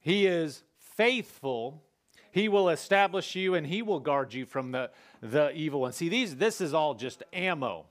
He 0.00 0.26
is 0.26 0.62
faithful. 0.78 1.82
He 2.30 2.48
will 2.48 2.68
establish 2.68 3.34
you 3.34 3.54
and 3.54 3.66
he 3.66 3.80
will 3.82 4.00
guard 4.00 4.34
you 4.34 4.44
from 4.44 4.72
the, 4.72 4.90
the 5.22 5.50
evil 5.52 5.80
one. 5.80 5.92
See, 5.92 6.08
these, 6.08 6.36
this 6.36 6.60
is 6.60 6.74
all 6.74 6.94
just 6.94 7.22
ammo. 7.32 7.86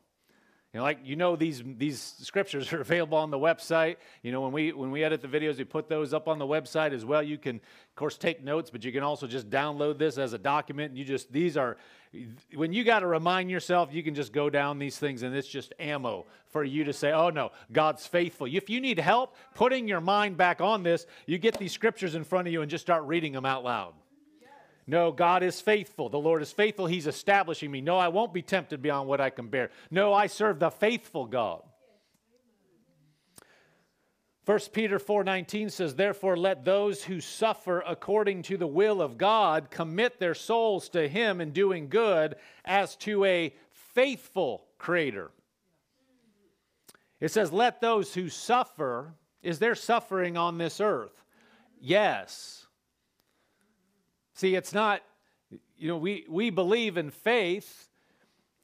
You 0.74 0.80
know, 0.80 0.84
like 0.86 1.00
you 1.04 1.16
know, 1.16 1.36
these 1.36 1.62
these 1.78 2.02
scriptures 2.02 2.74
are 2.74 2.82
available 2.82 3.18
on 3.18 3.30
the 3.30 3.38
website. 3.38 3.98
You 4.24 4.32
know, 4.32 4.42
when 4.42 4.52
we 4.52 4.74
when 4.74 4.90
we 4.90 5.04
edit 5.04 5.22
the 5.22 5.28
videos, 5.28 5.58
we 5.58 5.66
put 5.66 5.88
those 5.88 6.14
up 6.14 6.28
on 6.28 6.40
the 6.40 6.48
website 6.48 6.94
as 6.94 7.06
well. 7.06 7.22
You 7.22 7.38
can, 7.38 7.58
of 7.58 7.96
course, 7.96 8.18
take 8.18 8.44
notes, 8.44 8.72
but 8.72 8.84
you 8.84 8.92
can 8.92 9.04
also 9.04 9.28
just 9.28 9.52
download 9.52 10.00
this 10.00 10.18
as 10.18 10.34
a 10.34 10.40
document. 10.40 10.98
You 10.98 11.06
just 11.06 11.32
these 11.32 11.58
are 11.58 11.78
when 12.56 12.74
you 12.74 12.84
got 12.84 13.00
to 13.00 13.08
remind 13.08 13.52
yourself, 13.52 13.90
you 13.92 14.02
can 14.02 14.16
just 14.16 14.34
go 14.34 14.50
down 14.50 14.80
these 14.80 14.98
things, 14.98 15.22
and 15.22 15.36
it's 15.36 15.48
just 15.48 15.74
ammo 15.80 16.26
for 16.48 16.64
you 16.64 16.84
to 16.86 16.94
say, 16.94 17.12
"Oh 17.12 17.30
no, 17.30 17.52
God's 17.72 18.08
faithful." 18.08 18.48
If 18.48 18.68
you 18.68 18.82
need 18.82 18.98
help 18.98 19.36
putting 19.54 19.88
your 19.88 20.02
mind 20.02 20.38
back 20.38 20.60
on 20.60 20.82
this, 20.82 21.06
you 21.28 21.38
get 21.38 21.60
these 21.60 21.72
scriptures 21.72 22.16
in 22.16 22.24
front 22.24 22.48
of 22.48 22.54
you 22.54 22.64
and 22.64 22.72
just 22.72 22.84
start 22.84 23.04
reading 23.04 23.34
them 23.34 23.46
out 23.46 23.64
loud. 23.64 23.94
No, 24.86 25.12
God 25.12 25.44
is 25.44 25.62
faithful. 25.62 26.10
The 26.10 26.20
Lord 26.20 26.42
is 26.42 26.52
faithful. 26.52 26.88
He's 26.88 27.08
establishing 27.08 27.72
me. 27.72 27.82
No, 27.82 27.98
I 27.98 28.10
won't 28.10 28.34
be 28.34 28.42
tempted 28.42 28.82
beyond 28.82 29.08
what 29.08 29.22
I 29.22 29.30
can 29.30 29.48
bear. 29.48 29.70
No, 29.90 30.14
I 30.14 30.28
serve 30.28 30.60
the 30.60 30.70
faithful 30.70 31.26
God. 31.26 31.64
1 34.46 34.74
Peter 34.74 35.00
4:19 35.00 35.70
says, 35.70 35.96
"Therefore 35.96 36.36
let 36.36 36.66
those 36.66 37.06
who 37.06 37.22
suffer 37.22 37.80
according 37.88 38.42
to 38.44 38.58
the 38.58 38.68
will 38.68 39.02
of 39.02 39.18
God 39.18 39.72
commit 39.72 40.20
their 40.20 40.34
souls 40.34 40.90
to 40.90 41.08
him 41.08 41.40
in 41.40 41.52
doing 41.52 41.88
good 41.88 42.36
as 42.66 42.98
to 42.98 43.24
a 43.24 43.56
faithful 43.72 44.68
creator." 44.78 45.32
It 47.22 47.30
says, 47.30 47.54
"Let 47.54 47.80
those 47.80 48.16
who 48.16 48.28
suffer, 48.28 49.16
is 49.42 49.60
there 49.60 49.76
suffering 49.76 50.36
on 50.36 50.58
this 50.58 50.82
earth?" 50.82 51.24
Yes. 51.80 52.63
See, 54.34 54.56
it's 54.56 54.74
not, 54.74 55.02
you 55.78 55.88
know, 55.88 55.98
we, 55.98 56.26
we 56.28 56.50
believe 56.50 56.98
in 56.98 57.12
faith, 57.12 57.90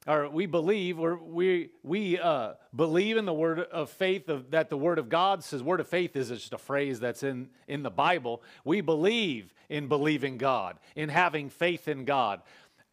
or 0.07 0.27
we 0.29 0.47
believe, 0.47 0.99
or 0.99 1.17
we, 1.17 1.69
we 1.83 2.17
uh, 2.17 2.53
believe 2.75 3.17
in 3.17 3.25
the 3.25 3.33
word 3.33 3.59
of 3.59 3.89
faith 3.91 4.29
of, 4.29 4.51
that 4.51 4.69
the 4.69 4.77
word 4.77 4.97
of 4.97 5.09
God 5.09 5.43
says. 5.43 5.61
Word 5.61 5.79
of 5.79 5.87
faith 5.87 6.15
is 6.15 6.29
just 6.29 6.53
a 6.53 6.57
phrase 6.57 6.99
that's 6.99 7.21
in, 7.21 7.49
in 7.67 7.83
the 7.83 7.91
Bible. 7.91 8.41
We 8.63 8.81
believe 8.81 9.53
in 9.69 9.87
believing 9.87 10.37
God, 10.37 10.79
in 10.95 11.09
having 11.09 11.49
faith 11.49 11.87
in 11.87 12.05
God. 12.05 12.41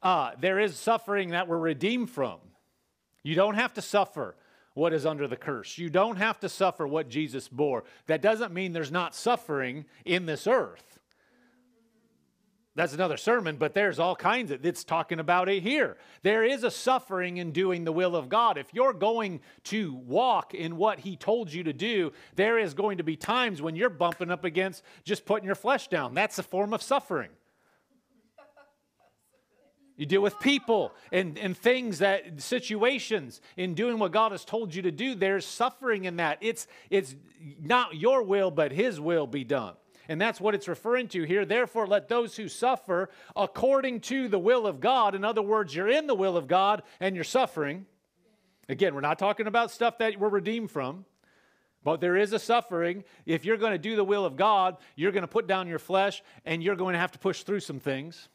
Uh, 0.02 0.32
there 0.38 0.58
is 0.58 0.76
suffering 0.76 1.30
that 1.30 1.48
we're 1.48 1.58
redeemed 1.58 2.10
from. 2.10 2.38
You 3.22 3.34
don't 3.34 3.54
have 3.54 3.72
to 3.74 3.82
suffer 3.82 4.36
what 4.74 4.92
is 4.92 5.06
under 5.06 5.26
the 5.26 5.36
curse. 5.36 5.78
You 5.78 5.88
don't 5.88 6.16
have 6.16 6.38
to 6.40 6.50
suffer 6.50 6.86
what 6.86 7.08
Jesus 7.08 7.48
bore. 7.48 7.84
That 8.06 8.20
doesn't 8.20 8.52
mean 8.52 8.74
there's 8.74 8.92
not 8.92 9.14
suffering 9.14 9.86
in 10.04 10.26
this 10.26 10.46
earth 10.46 10.95
that's 12.76 12.92
another 12.92 13.16
sermon, 13.16 13.56
but 13.56 13.72
there's 13.72 13.98
all 13.98 14.14
kinds 14.14 14.50
of 14.50 14.64
it's 14.64 14.84
talking 14.84 15.18
about 15.18 15.48
it 15.48 15.62
here. 15.62 15.96
There 16.22 16.44
is 16.44 16.62
a 16.62 16.70
suffering 16.70 17.38
in 17.38 17.50
doing 17.50 17.84
the 17.84 17.92
will 17.92 18.14
of 18.14 18.28
God. 18.28 18.58
If 18.58 18.72
you're 18.74 18.92
going 18.92 19.40
to 19.64 19.94
walk 19.94 20.52
in 20.52 20.76
what 20.76 21.00
He 21.00 21.16
told 21.16 21.50
you 21.50 21.64
to 21.64 21.72
do, 21.72 22.12
there 22.34 22.58
is 22.58 22.74
going 22.74 22.98
to 22.98 23.04
be 23.04 23.16
times 23.16 23.62
when 23.62 23.76
you're 23.76 23.88
bumping 23.88 24.30
up 24.30 24.44
against 24.44 24.82
just 25.04 25.24
putting 25.24 25.46
your 25.46 25.54
flesh 25.54 25.88
down. 25.88 26.12
That's 26.12 26.38
a 26.38 26.42
form 26.42 26.74
of 26.74 26.82
suffering. 26.82 27.30
You 29.96 30.04
deal 30.04 30.20
with 30.20 30.38
people 30.38 30.92
and, 31.10 31.38
and 31.38 31.56
things 31.56 32.00
that 32.00 32.42
situations 32.42 33.40
in 33.56 33.72
doing 33.72 33.98
what 33.98 34.12
God 34.12 34.32
has 34.32 34.44
told 34.44 34.74
you 34.74 34.82
to 34.82 34.90
do. 34.90 35.14
There's 35.14 35.46
suffering 35.46 36.04
in 36.04 36.16
that. 36.16 36.36
It's 36.42 36.66
it's 36.90 37.16
not 37.58 37.96
your 37.96 38.22
will, 38.22 38.50
but 38.50 38.70
His 38.70 39.00
will 39.00 39.26
be 39.26 39.44
done. 39.44 39.72
And 40.08 40.20
that's 40.20 40.40
what 40.40 40.54
it's 40.54 40.68
referring 40.68 41.08
to 41.08 41.24
here. 41.24 41.44
Therefore, 41.44 41.86
let 41.86 42.08
those 42.08 42.36
who 42.36 42.48
suffer 42.48 43.10
according 43.34 44.00
to 44.02 44.28
the 44.28 44.38
will 44.38 44.66
of 44.66 44.80
God, 44.80 45.14
in 45.14 45.24
other 45.24 45.42
words, 45.42 45.74
you're 45.74 45.88
in 45.88 46.06
the 46.06 46.14
will 46.14 46.36
of 46.36 46.46
God 46.46 46.82
and 47.00 47.14
you're 47.14 47.24
suffering. 47.24 47.86
Again, 48.68 48.94
we're 48.94 49.00
not 49.00 49.18
talking 49.18 49.46
about 49.46 49.70
stuff 49.70 49.98
that 49.98 50.18
we're 50.18 50.28
redeemed 50.28 50.70
from, 50.70 51.04
But 51.86 52.00
there 52.00 52.16
is 52.16 52.32
a 52.32 52.40
suffering. 52.40 53.04
If 53.26 53.44
you're 53.44 53.56
going 53.56 53.70
to 53.70 53.78
do 53.78 53.94
the 53.94 54.02
will 54.02 54.24
of 54.24 54.34
God, 54.34 54.76
you're 54.96 55.12
going 55.12 55.22
to 55.22 55.28
put 55.28 55.46
down 55.46 55.68
your 55.68 55.78
flesh 55.78 56.20
and 56.44 56.60
you're 56.60 56.74
going 56.74 56.94
to 56.94 56.98
have 56.98 57.12
to 57.12 57.18
push 57.20 57.44
through 57.44 57.60
some 57.60 57.78
things. 57.78 58.28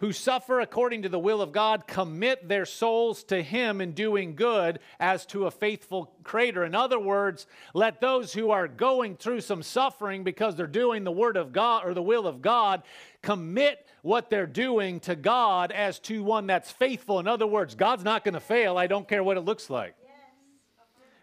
Who 0.00 0.12
suffer 0.12 0.60
according 0.60 1.02
to 1.02 1.08
the 1.08 1.18
will 1.18 1.40
of 1.40 1.52
God 1.52 1.86
commit 1.86 2.48
their 2.48 2.66
souls 2.66 3.24
to 3.24 3.42
Him 3.42 3.80
in 3.80 3.92
doing 3.92 4.34
good 4.34 4.78
as 5.00 5.24
to 5.26 5.46
a 5.46 5.50
faithful 5.50 6.12
Creator. 6.22 6.64
In 6.64 6.74
other 6.74 6.98
words, 6.98 7.46
let 7.72 8.02
those 8.02 8.34
who 8.34 8.50
are 8.50 8.68
going 8.68 9.16
through 9.16 9.40
some 9.40 9.62
suffering 9.62 10.22
because 10.22 10.54
they're 10.54 10.66
doing 10.66 11.04
the 11.04 11.10
Word 11.12 11.38
of 11.38 11.52
God 11.52 11.86
or 11.86 11.94
the 11.94 12.02
will 12.02 12.26
of 12.26 12.42
God 12.42 12.82
commit 13.22 13.86
what 14.02 14.28
they're 14.28 14.46
doing 14.46 15.00
to 15.00 15.16
God 15.16 15.72
as 15.72 15.98
to 16.00 16.22
one 16.22 16.46
that's 16.46 16.70
faithful. 16.70 17.18
In 17.18 17.26
other 17.26 17.46
words, 17.46 17.74
God's 17.74 18.04
not 18.04 18.22
going 18.22 18.34
to 18.34 18.40
fail. 18.40 18.76
I 18.76 18.86
don't 18.86 19.08
care 19.08 19.24
what 19.24 19.38
it 19.38 19.46
looks 19.46 19.70
like. 19.70 19.94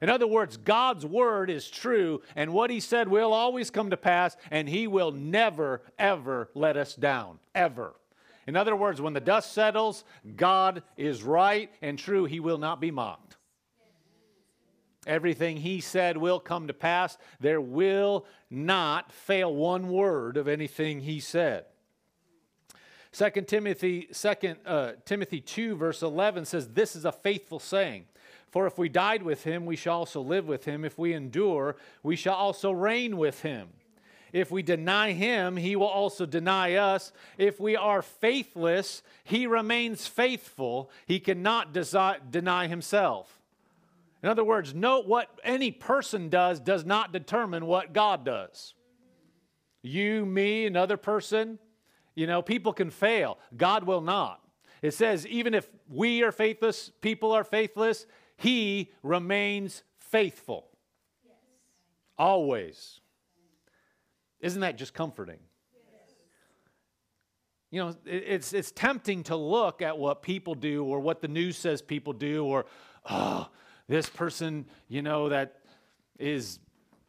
In 0.02 0.10
other 0.10 0.28
words, 0.28 0.58
God's 0.58 1.06
word 1.06 1.50
is 1.50 1.70
true, 1.70 2.22
and 2.36 2.52
what 2.52 2.70
He 2.70 2.82
said 2.82 3.08
will 3.08 3.32
always 3.32 3.70
come 3.70 3.92
to 3.92 3.98
pass, 3.98 4.36
and 4.52 4.68
He 4.68 4.86
will 4.86 5.12
never, 5.12 5.82
ever 5.98 6.50
let 6.56 6.76
us 6.76 6.94
down. 6.94 7.40
Ever. 7.56 7.94
In 8.48 8.56
other 8.56 8.76
words, 8.76 9.02
when 9.02 9.14
the 9.14 9.20
dust 9.20 9.54
settles, 9.54 10.04
God 10.36 10.84
is 10.98 11.24
right 11.24 11.70
and 11.82 11.98
true. 11.98 12.26
He 12.26 12.40
will 12.40 12.58
not 12.58 12.82
be 12.82 12.92
mocked. 12.92 13.38
Everything 15.06 15.58
He 15.58 15.82
said 15.82 16.18
will 16.18 16.40
come 16.40 16.68
to 16.68 16.74
pass. 16.74 17.18
There 17.40 17.62
will 17.62 18.26
not 18.50 19.12
fail 19.12 19.54
one 19.54 19.90
word 19.90 20.38
of 20.38 20.48
anything 20.48 21.02
He 21.02 21.20
said. 21.20 21.66
2 23.12 23.30
Timothy, 23.42 24.10
2 24.12 24.56
uh, 24.66 24.92
Timothy 25.06 25.40
2, 25.40 25.76
verse 25.76 26.02
11 26.02 26.46
says, 26.46 26.70
This 26.70 26.96
is 26.96 27.06
a 27.06 27.12
faithful 27.12 27.60
saying. 27.60 28.06
For 28.50 28.66
if 28.66 28.78
we 28.78 28.90
died 28.90 29.24
with 29.24 29.44
him, 29.44 29.66
we 29.66 29.76
shall 29.76 30.00
also 30.00 30.22
live 30.22 30.48
with 30.48 30.66
him. 30.66 30.86
If 30.86 30.98
we 30.98 31.14
endure, 31.14 31.76
we 32.02 32.16
shall 32.16 32.36
also 32.36 32.72
reign 32.72 33.18
with 33.18 33.42
him. 33.42 33.70
If 34.34 34.50
we 34.50 34.64
deny 34.64 35.14
him, 35.14 35.56
he 35.56 35.76
will 35.76 35.88
also 35.88 36.26
deny 36.26 36.74
us. 36.74 37.14
If 37.38 37.60
we 37.60 37.76
are 37.76 38.02
faithless, 38.02 39.04
he 39.24 39.46
remains 39.46 40.08
faithful. 40.08 40.90
He 41.06 41.20
cannot 41.20 41.72
desi- 41.72 42.32
deny 42.32 42.68
himself. 42.68 43.40
In 44.24 44.30
other 44.30 44.44
words, 44.44 44.74
note 44.74 45.06
what 45.06 45.30
any 45.44 45.72
person 45.72 46.30
does 46.30 46.60
does 46.60 46.84
not 46.84 47.14
determine 47.14 47.68
what 47.68 47.94
God 47.94 48.26
does. 48.26 48.74
You, 49.84 50.26
me, 50.26 50.66
another 50.66 50.98
person, 50.98 51.60
you 52.16 52.26
know, 52.26 52.42
people 52.42 52.74
can 52.74 52.90
fail. 52.90 53.38
God 53.56 53.84
will 53.84 54.02
not. 54.02 54.42
It 54.82 54.96
says, 54.96 55.28
even 55.28 55.54
if 55.54 55.70
we 55.88 56.24
are 56.24 56.32
faithless, 56.32 56.90
people 57.02 57.34
are 57.34 57.44
faithless, 57.44 58.08
he 58.38 58.92
remains 59.04 59.84
faithful. 60.00 60.70
Yes. 61.24 61.36
Always. 62.18 63.00
Isn't 64.44 64.60
that 64.60 64.78
just 64.78 64.94
comforting? 64.94 65.40
You 67.72 67.80
know, 67.80 67.96
it's, 68.06 68.54
it's 68.54 68.72
tempting 68.72 69.24
to 69.24 69.36
look 69.36 69.82
at 69.82 69.98
what 69.98 70.22
people 70.22 70.54
do 70.54 70.84
or 70.84 71.00
what 71.00 71.22
the 71.22 71.28
news 71.28 71.58
says 71.58 71.82
people 71.82 72.14
do 72.14 72.46
or, 72.46 72.66
oh, 73.10 73.50
this 73.88 74.10
person, 74.10 74.66
you 74.90 75.02
know, 75.02 75.30
that 75.30 75.62
is 76.20 76.60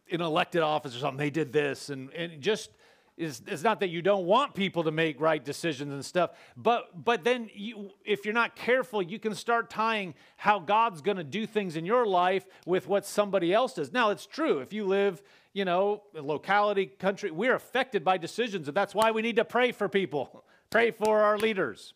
in 0.07 0.21
elected 0.21 0.63
office 0.63 0.97
or 0.97 1.01
something, 1.01 1.19
they 1.19 1.29
did 1.29 1.53
this. 1.53 1.91
And, 1.91 2.11
and 2.13 2.41
just 2.41 2.71
it's 3.17 3.63
not 3.63 3.81
that 3.81 3.91
you 3.91 4.03
don't 4.03 4.27
want 4.27 4.55
people 4.55 4.85
to 4.85 4.91
make 4.91 5.21
right 5.21 5.45
decisions 5.45 5.93
and 5.93 6.05
stuff 6.05 6.31
but 6.57 7.05
but 7.05 7.23
then 7.23 7.49
you, 7.55 7.91
if 8.05 8.25
you're 8.25 8.35
not 8.35 8.57
careful 8.57 9.01
you 9.01 9.19
can 9.19 9.35
start 9.35 9.71
tying 9.71 10.15
how 10.37 10.59
god's 10.59 11.01
going 11.01 11.17
to 11.17 11.25
do 11.25 11.47
things 11.47 11.77
in 11.77 11.87
your 11.87 12.07
life 12.07 12.47
with 12.67 12.89
what 12.89 13.07
somebody 13.07 13.53
else 13.53 13.75
does. 13.75 13.93
Now 13.93 14.11
it's 14.11 14.27
true 14.27 14.59
if 14.59 14.73
you 14.73 14.85
live 14.85 15.23
you 15.53 15.65
know 15.65 16.03
locality 16.15 16.87
country 16.87 17.31
we're 17.31 17.55
affected 17.55 18.05
by 18.05 18.19
decisions 18.19 18.67
and 18.69 18.77
that's 18.77 18.95
why 18.95 19.13
we 19.13 19.23
need 19.23 19.37
to 19.37 19.45
pray 19.45 19.71
for 19.71 19.89
people 19.89 20.45
pray 20.71 20.91
for 20.91 21.23
our 21.23 21.39
leaders. 21.39 21.95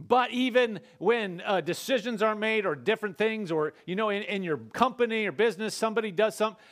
But 0.00 0.30
even 0.30 0.78
when 0.98 1.42
uh, 1.44 1.60
decisions 1.60 2.22
are 2.22 2.36
made 2.36 2.64
or 2.64 2.76
different 2.76 3.18
things 3.18 3.50
or 3.50 3.72
you 3.84 3.96
know 3.96 4.10
in, 4.10 4.22
in 4.24 4.42
your 4.42 4.58
company 4.58 5.26
or 5.26 5.32
business 5.32 5.74
somebody 5.74 6.12
does 6.12 6.36
something 6.36 6.62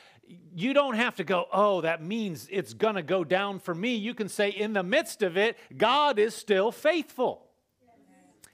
you 0.54 0.72
don't 0.72 0.94
have 0.94 1.16
to 1.16 1.24
go, 1.24 1.46
oh, 1.52 1.82
that 1.82 2.02
means 2.02 2.48
it's 2.50 2.72
going 2.72 2.94
to 2.94 3.02
go 3.02 3.24
down 3.24 3.58
for 3.58 3.74
me. 3.74 3.94
You 3.94 4.14
can 4.14 4.28
say, 4.28 4.48
in 4.50 4.72
the 4.72 4.82
midst 4.82 5.22
of 5.22 5.36
it, 5.36 5.56
God 5.76 6.18
is 6.18 6.34
still 6.34 6.72
faithful. 6.72 7.42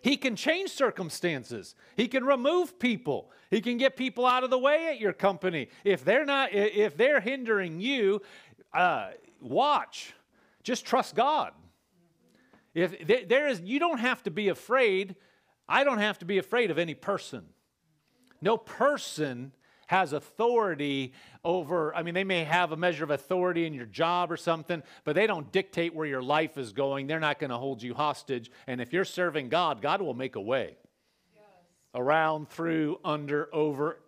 He 0.03 0.17
can 0.17 0.35
change 0.35 0.71
circumstances. 0.71 1.77
He 1.97 2.09
can 2.09 2.25
remove 2.25 2.79
people. 2.81 3.31
He 3.51 3.61
can 3.61 3.77
get 3.77 3.97
people 3.97 4.27
out 4.27 4.43
of 4.43 4.51
the 4.51 4.59
way 4.59 4.89
at 4.89 4.99
your 4.99 5.13
company. 5.13 5.69
If 5.85 6.05
they're 6.05 6.25
not, 6.25 6.53
if 6.53 6.97
they're 6.97 7.21
hindering 7.21 7.81
you, 7.81 8.21
uh, 8.75 9.11
watch. 9.41 10.13
Just 10.65 10.85
trust 10.85 11.15
God. 11.15 11.53
If 12.75 13.29
there 13.29 13.47
is, 13.49 13.61
you 13.61 13.79
don't 13.79 13.99
have 13.99 14.23
to 14.25 14.31
be 14.31 14.49
afraid. 14.49 15.15
I 15.69 15.85
don't 15.85 15.99
have 15.99 16.19
to 16.19 16.25
be 16.25 16.39
afraid 16.39 16.71
of 16.71 16.79
any 16.79 16.95
person. 16.95 17.45
No 18.41 18.57
person 18.57 19.53
has 19.93 20.15
authority 20.15 21.13
over, 21.45 21.95
I 21.95 22.03
mean, 22.03 22.15
they 22.15 22.25
may 22.25 22.45
have 22.45 22.73
a 22.73 22.77
measure 22.77 23.05
of 23.05 23.11
authority 23.11 23.67
in 23.67 23.75
your 23.75 23.85
job 23.85 24.33
or 24.33 24.39
something, 24.39 24.83
but 25.05 25.15
they 25.15 25.27
don't 25.27 25.53
dictate 25.53 25.95
where 25.95 26.07
your 26.07 26.23
life 26.23 26.57
is 26.57 26.73
going. 26.73 27.07
They're 27.07 27.21
not 27.21 27.39
going 27.39 27.51
to 27.51 27.59
hold 27.59 27.83
you 27.83 27.93
hostage. 27.93 28.51
And 28.67 28.81
if 28.81 28.95
you're 28.95 29.05
serving 29.05 29.51
God, 29.51 29.83
God 29.83 30.01
will 30.01 30.15
make 30.15 30.35
a 30.35 30.41
way 30.41 30.77
yes. 31.35 31.45
around, 31.95 32.49
through, 32.49 33.01
under, 33.05 33.55
over. 33.55 33.99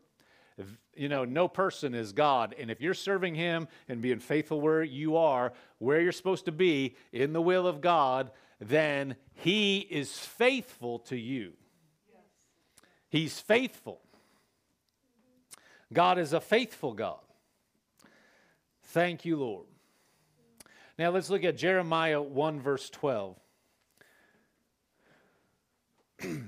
You 0.97 1.11
know, 1.11 1.27
no 1.27 1.49
person 1.49 1.95
is 1.95 2.13
God. 2.13 2.55
And 2.59 2.71
if 2.71 2.81
you're 2.81 2.95
serving 2.95 3.35
Him 3.35 3.69
and 3.87 4.01
being 4.01 4.21
faithful 4.21 4.63
where 4.63 4.83
you 4.83 5.19
are, 5.19 5.53
where 5.79 6.01
you're 6.01 6.13
supposed 6.13 6.47
to 6.47 6.53
be, 6.53 6.97
in 7.13 7.35
the 7.35 7.43
will 7.43 7.67
of 7.67 7.83
God, 7.83 8.31
then 8.59 9.17
He 9.35 9.81
is 9.81 10.19
faithful 10.19 11.01
to 11.01 11.17
you. 11.17 11.53
Yes. 12.11 12.23
He's 13.11 13.39
faithful. 13.39 14.01
God 15.95 16.19
is 16.19 16.33
a 16.33 16.41
faithful 16.41 16.93
God. 16.93 17.21
Thank 18.89 19.25
you, 19.25 19.37
Lord. 19.37 19.67
Now 20.99 21.11
let's 21.11 21.31
look 21.31 21.45
at 21.45 21.57
Jeremiah 21.57 22.21
1, 22.21 22.61
verse 22.61 22.91
12. 22.91 23.37
we 26.23 26.39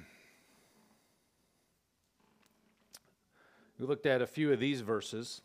looked 3.78 4.06
at 4.06 4.22
a 4.22 4.26
few 4.26 4.52
of 4.52 4.60
these 4.60 4.80
verses 4.80 5.42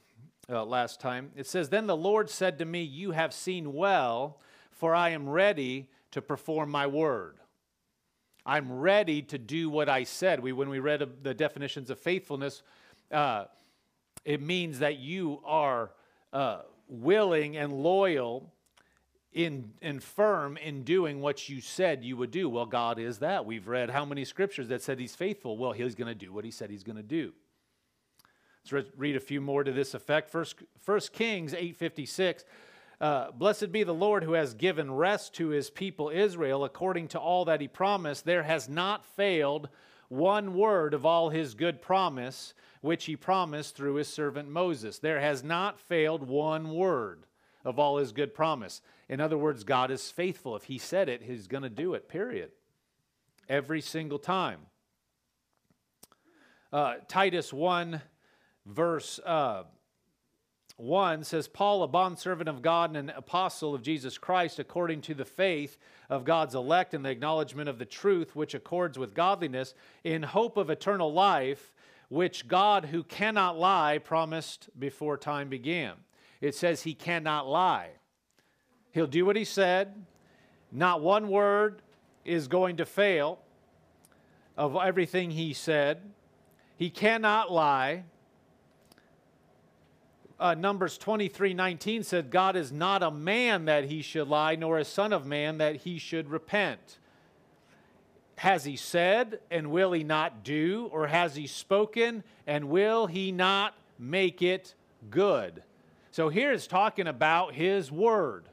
uh, 0.50 0.66
last 0.66 1.00
time. 1.00 1.32
It 1.36 1.48
says, 1.48 1.70
Then 1.70 1.88
the 1.88 1.96
Lord 1.96 2.30
said 2.30 2.60
to 2.60 2.66
me, 2.66 2.84
You 2.84 3.12
have 3.12 3.34
seen 3.34 3.74
well, 3.74 4.40
for 4.72 4.94
I 4.94 5.10
am 5.10 5.30
ready 5.30 5.90
to 6.12 6.22
perform 6.22 6.70
my 6.70 6.88
word. 6.88 7.38
I'm 8.46 8.72
ready 8.72 9.22
to 9.24 9.38
do 9.38 9.70
what 9.70 9.90
I 9.90 10.04
said. 10.04 10.40
We, 10.40 10.52
when 10.52 10.70
we 10.70 10.80
read 10.80 11.08
the 11.22 11.34
definitions 11.34 11.90
of 11.90 12.00
faithfulness, 12.00 12.64
uh, 13.12 13.46
it 14.26 14.42
means 14.42 14.80
that 14.80 15.00
you 15.00 15.42
are 15.46 15.92
uh, 16.34 16.62
willing 16.88 17.58
and 17.58 17.74
loyal 17.74 18.52
in, 19.34 19.72
and 19.82 20.04
firm 20.04 20.58
in 20.58 20.84
doing 20.84 21.22
what 21.22 21.48
you 21.50 21.62
said 21.62 22.04
you 22.04 22.18
would 22.18 22.32
do. 22.32 22.50
Well, 22.50 22.66
God 22.66 23.00
is 23.00 23.20
that. 23.20 23.46
We've 23.46 23.68
read 23.68 23.90
how 23.90 24.06
many 24.06 24.26
scriptures 24.26 24.68
that 24.68 24.82
said 24.82 25.00
He's 25.00 25.16
faithful. 25.16 25.58
Well, 25.58 25.72
He's 25.72 25.96
going 25.96 26.08
to 26.08 26.16
do 26.16 26.32
what 26.34 26.46
He 26.46 26.52
said 26.52 26.70
He's 26.70 26.84
going 26.84 26.98
to 26.98 27.04
do. 27.04 27.34
Let's 28.72 28.90
read 28.96 29.16
a 29.16 29.22
few 29.22 29.42
more 29.42 29.64
to 29.64 29.72
this 29.72 29.94
effect. 29.94 30.30
First, 30.30 30.56
First 30.80 31.14
Kings 31.14 31.54
8:56. 31.54 32.44
Uh, 33.00 33.32
Blessed 33.32 33.72
be 33.72 33.82
the 33.82 33.94
Lord 33.94 34.24
who 34.24 34.34
has 34.34 34.54
given 34.54 34.92
rest 34.92 35.34
to 35.34 35.48
his 35.48 35.72
people 35.72 36.12
Israel 36.14 36.64
according 36.64 37.08
to 37.10 37.20
all 37.20 37.46
that 37.46 37.60
he 37.60 37.68
promised. 37.68 38.26
There 38.26 38.44
has 38.44 38.70
not 38.70 39.04
failed 39.04 39.70
one 40.12 40.54
word 40.54 40.94
of 40.94 41.06
all 41.06 41.30
his 41.30 41.54
good 41.54 41.82
promise 41.82 42.54
which 42.82 43.06
he 43.06 43.16
promised 43.16 43.76
through 43.76 43.96
his 43.96 44.10
servant 44.10 44.50
Moses. 44.50 45.00
There 45.00 45.22
has 45.22 45.44
not 45.44 45.80
failed 45.80 46.28
one 46.28 46.74
word 46.74 47.26
of 47.64 47.80
all 47.80 47.98
his 47.98 48.12
good 48.12 48.34
promise. 48.34 48.82
In 49.08 49.22
other 49.22 49.38
words, 49.38 49.64
God 49.64 49.90
is 49.90 50.12
faithful. 50.12 50.56
If 50.56 50.66
he 50.66 50.78
said 50.78 51.08
it, 51.08 51.22
he's 51.22 51.48
going 51.48 51.64
to 51.64 51.70
do 51.70 51.94
it, 51.94 52.10
period. 52.10 52.52
Every 53.48 53.80
single 53.80 54.20
time. 54.20 54.62
Uh, 56.74 56.96
Titus 57.08 57.54
1, 57.54 58.02
verse 58.66 59.20
uh, 59.26 59.64
1 60.82 61.24
says, 61.24 61.48
Paul, 61.48 61.84
a 61.84 61.88
bondservant 61.88 62.50
of 62.50 62.64
God 62.64 62.90
and 62.90 63.12
an 63.12 63.16
apostle 63.16 63.76
of 63.76 63.84
Jesus 63.84 64.18
Christ, 64.18 64.58
according 64.58 65.02
to 65.02 65.14
the 65.14 65.26
faith 65.26 65.78
of 66.10 66.26
God's 66.26 66.56
elect 66.56 66.96
and 66.96 67.06
the 67.06 67.12
acknowledgement 67.12 67.70
of 67.70 67.78
the 67.78 67.86
truth 67.86 68.36
which 68.36 68.56
accords 68.56 68.98
with 68.98 69.14
godliness, 69.14 69.76
in 70.04 70.24
hope 70.24 70.58
of 70.58 70.72
eternal 70.72 71.14
life 71.14 71.72
which 72.10 72.48
God, 72.48 72.86
who 72.86 73.04
cannot 73.04 73.60
lie, 73.60 74.00
promised 74.00 74.70
before 74.80 75.18
time 75.18 75.50
began. 75.50 75.94
It 76.42 76.56
says 76.56 76.82
he 76.82 76.96
cannot 76.96 77.48
lie. 77.48 77.90
He'll 78.92 79.06
do 79.06 79.24
what 79.24 79.36
he 79.36 79.46
said. 79.46 79.94
Not 80.72 81.02
one 81.02 81.28
word 81.28 81.84
is 82.26 82.48
going 82.48 82.78
to 82.78 82.88
fail 82.88 83.38
of 84.58 84.76
everything 84.76 85.30
he 85.30 85.54
said. 85.54 86.02
He 86.76 86.90
cannot 86.90 87.52
lie. 87.52 88.06
Uh, 90.42 90.56
Numbers 90.56 90.98
23 90.98 91.54
19 91.54 92.04
said, 92.04 92.32
God 92.32 92.56
is 92.56 92.72
not 92.72 93.04
a 93.04 93.12
man 93.12 93.66
that 93.66 93.86
he 93.86 94.02
should 94.02 94.28
lie, 94.28 94.56
nor 94.56 94.80
a 94.80 94.86
son 94.86 95.14
of 95.14 95.26
man 95.26 95.60
that 95.60 95.78
he 95.78 96.00
should 96.00 96.30
repent. 96.30 96.98
Has 98.38 98.66
he 98.66 98.76
said, 98.76 99.40
and 99.52 99.70
will 99.70 99.92
he 99.92 100.04
not 100.04 100.44
do? 100.44 100.90
Or 100.92 101.06
has 101.06 101.36
he 101.36 101.46
spoken, 101.46 102.24
and 102.48 102.70
will 102.70 103.06
he 103.06 103.32
not 103.32 103.76
make 104.00 104.42
it 104.42 104.74
good? 105.12 105.62
So 106.10 106.30
here 106.30 106.52
it's 106.52 106.66
talking 106.66 107.06
about 107.06 107.54
his 107.54 107.92
word. 107.92 108.46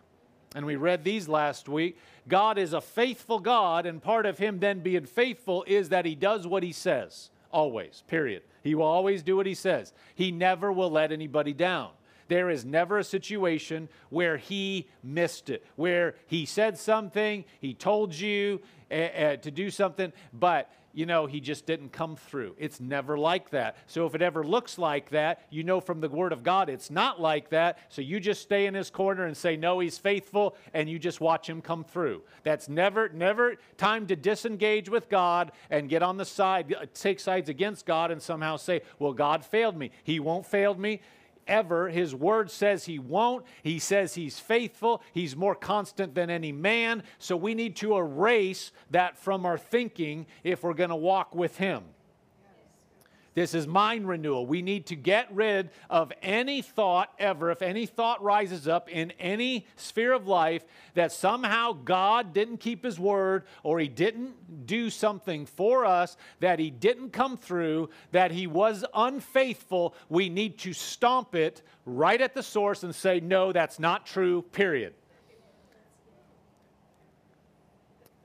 And 0.54 0.66
we 0.66 0.76
read 0.76 1.04
these 1.04 1.26
last 1.26 1.68
week. 1.68 1.98
God 2.28 2.58
is 2.58 2.74
a 2.74 2.82
faithful 2.82 3.38
God, 3.38 3.86
and 3.86 4.02
part 4.02 4.26
of 4.26 4.36
him 4.36 4.58
then 4.58 4.80
being 4.80 5.06
faithful 5.06 5.64
is 5.66 5.88
that 5.88 6.04
he 6.04 6.14
does 6.14 6.46
what 6.46 6.62
he 6.62 6.72
says, 6.72 7.30
always, 7.50 8.02
period. 8.06 8.42
He 8.68 8.74
will 8.74 8.84
always 8.84 9.22
do 9.22 9.34
what 9.34 9.46
he 9.46 9.54
says. 9.54 9.94
He 10.14 10.30
never 10.30 10.70
will 10.70 10.90
let 10.90 11.10
anybody 11.10 11.54
down. 11.54 11.92
There 12.28 12.50
is 12.50 12.66
never 12.66 12.98
a 12.98 13.04
situation 13.04 13.88
where 14.10 14.36
he 14.36 14.90
missed 15.02 15.48
it, 15.48 15.64
where 15.76 16.16
he 16.26 16.44
said 16.44 16.76
something, 16.76 17.46
he 17.60 17.72
told 17.72 18.14
you 18.14 18.60
uh, 18.90 18.94
uh, 18.94 19.36
to 19.36 19.50
do 19.50 19.70
something, 19.70 20.12
but 20.34 20.70
you 20.92 21.06
know, 21.06 21.26
he 21.26 21.40
just 21.40 21.66
didn't 21.66 21.90
come 21.90 22.16
through. 22.16 22.54
It's 22.58 22.80
never 22.80 23.18
like 23.18 23.50
that. 23.50 23.76
So 23.86 24.06
if 24.06 24.14
it 24.14 24.22
ever 24.22 24.44
looks 24.44 24.78
like 24.78 25.10
that, 25.10 25.42
you 25.50 25.62
know 25.62 25.80
from 25.80 26.00
the 26.00 26.08
Word 26.08 26.32
of 26.32 26.42
God 26.42 26.68
it's 26.68 26.90
not 26.90 27.20
like 27.20 27.50
that. 27.50 27.78
So 27.88 28.02
you 28.02 28.20
just 28.20 28.42
stay 28.42 28.66
in 28.66 28.74
his 28.74 28.90
corner 28.90 29.24
and 29.24 29.36
say, 29.36 29.56
No, 29.56 29.78
he's 29.78 29.98
faithful, 29.98 30.56
and 30.72 30.88
you 30.88 30.98
just 30.98 31.20
watch 31.20 31.48
him 31.48 31.60
come 31.60 31.84
through. 31.84 32.22
That's 32.42 32.68
never, 32.68 33.08
never 33.10 33.56
time 33.76 34.06
to 34.08 34.16
disengage 34.16 34.88
with 34.88 35.08
God 35.08 35.52
and 35.70 35.88
get 35.88 36.02
on 36.02 36.16
the 36.16 36.24
side, 36.24 36.74
take 36.94 37.20
sides 37.20 37.48
against 37.48 37.86
God 37.86 38.10
and 38.10 38.20
somehow 38.20 38.56
say, 38.56 38.82
Well, 38.98 39.12
God 39.12 39.44
failed 39.44 39.76
me. 39.76 39.90
He 40.04 40.20
won't 40.20 40.46
fail 40.46 40.74
me 40.74 41.00
ever. 41.48 41.88
His 41.88 42.14
word 42.14 42.50
says 42.50 42.84
he 42.84 42.98
won't. 42.98 43.44
He 43.62 43.78
says 43.78 44.14
he's 44.14 44.38
faithful. 44.38 45.02
He's 45.12 45.34
more 45.34 45.54
constant 45.54 46.14
than 46.14 46.30
any 46.30 46.52
man. 46.52 47.02
So 47.18 47.36
we 47.36 47.54
need 47.54 47.76
to 47.76 47.96
erase 47.96 48.70
that 48.90 49.18
from 49.18 49.46
our 49.46 49.58
thinking 49.58 50.26
if 50.44 50.62
we're 50.62 50.74
going 50.74 50.90
to 50.90 50.96
walk 50.96 51.34
with 51.34 51.56
him. 51.56 51.84
This 53.38 53.54
is 53.54 53.68
mind 53.68 54.08
renewal. 54.08 54.48
We 54.48 54.62
need 54.62 54.86
to 54.86 54.96
get 54.96 55.32
rid 55.32 55.70
of 55.88 56.12
any 56.22 56.60
thought 56.60 57.12
ever, 57.20 57.52
if 57.52 57.62
any 57.62 57.86
thought 57.86 58.20
rises 58.20 58.66
up 58.66 58.88
in 58.90 59.12
any 59.12 59.64
sphere 59.76 60.12
of 60.12 60.26
life 60.26 60.64
that 60.94 61.12
somehow 61.12 61.72
God 61.72 62.32
didn't 62.32 62.56
keep 62.56 62.84
his 62.84 62.98
word 62.98 63.44
or 63.62 63.78
he 63.78 63.86
didn't 63.86 64.66
do 64.66 64.90
something 64.90 65.46
for 65.46 65.86
us, 65.86 66.16
that 66.40 66.58
he 66.58 66.68
didn't 66.68 67.10
come 67.12 67.36
through, 67.36 67.90
that 68.10 68.32
he 68.32 68.48
was 68.48 68.84
unfaithful. 68.92 69.94
We 70.08 70.28
need 70.28 70.58
to 70.58 70.72
stomp 70.72 71.36
it 71.36 71.62
right 71.86 72.20
at 72.20 72.34
the 72.34 72.42
source 72.42 72.82
and 72.82 72.92
say, 72.92 73.20
no, 73.20 73.52
that's 73.52 73.78
not 73.78 74.04
true, 74.04 74.42
period. 74.50 74.94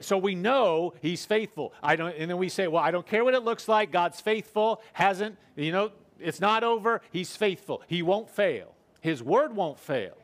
So 0.03 0.17
we 0.17 0.35
know 0.35 0.93
he's 1.01 1.25
faithful. 1.25 1.73
I 1.81 1.95
don't, 1.95 2.15
and 2.17 2.29
then 2.29 2.37
we 2.37 2.49
say, 2.49 2.67
well, 2.67 2.83
I 2.83 2.91
don't 2.91 3.05
care 3.05 3.23
what 3.23 3.33
it 3.33 3.43
looks 3.43 3.67
like. 3.67 3.91
God's 3.91 4.21
faithful, 4.21 4.81
hasn't, 4.93 5.37
you 5.55 5.71
know, 5.71 5.91
it's 6.19 6.39
not 6.39 6.63
over. 6.63 7.01
He's 7.11 7.35
faithful. 7.35 7.81
He 7.87 8.01
won't 8.01 8.29
fail. 8.29 8.73
His 9.01 9.21
word 9.21 9.55
won't 9.55 9.79
fail. 9.79 10.17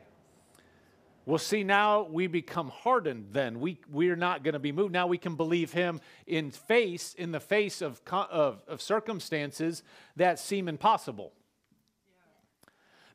Well, 1.26 1.38
see, 1.38 1.62
now 1.62 2.02
we 2.02 2.26
become 2.26 2.70
hardened 2.70 3.28
then. 3.32 3.60
We, 3.60 3.78
we're 3.90 4.16
not 4.16 4.42
going 4.42 4.54
to 4.54 4.58
be 4.58 4.72
moved. 4.72 4.92
Now 4.92 5.06
we 5.06 5.18
can 5.18 5.36
believe 5.36 5.72
him 5.72 6.00
in 6.26 6.50
face, 6.50 7.14
in 7.14 7.30
the 7.30 7.40
face 7.40 7.82
of, 7.82 8.00
of, 8.10 8.64
of 8.66 8.80
circumstances 8.80 9.82
that 10.16 10.38
seem 10.38 10.66
impossible 10.66 11.32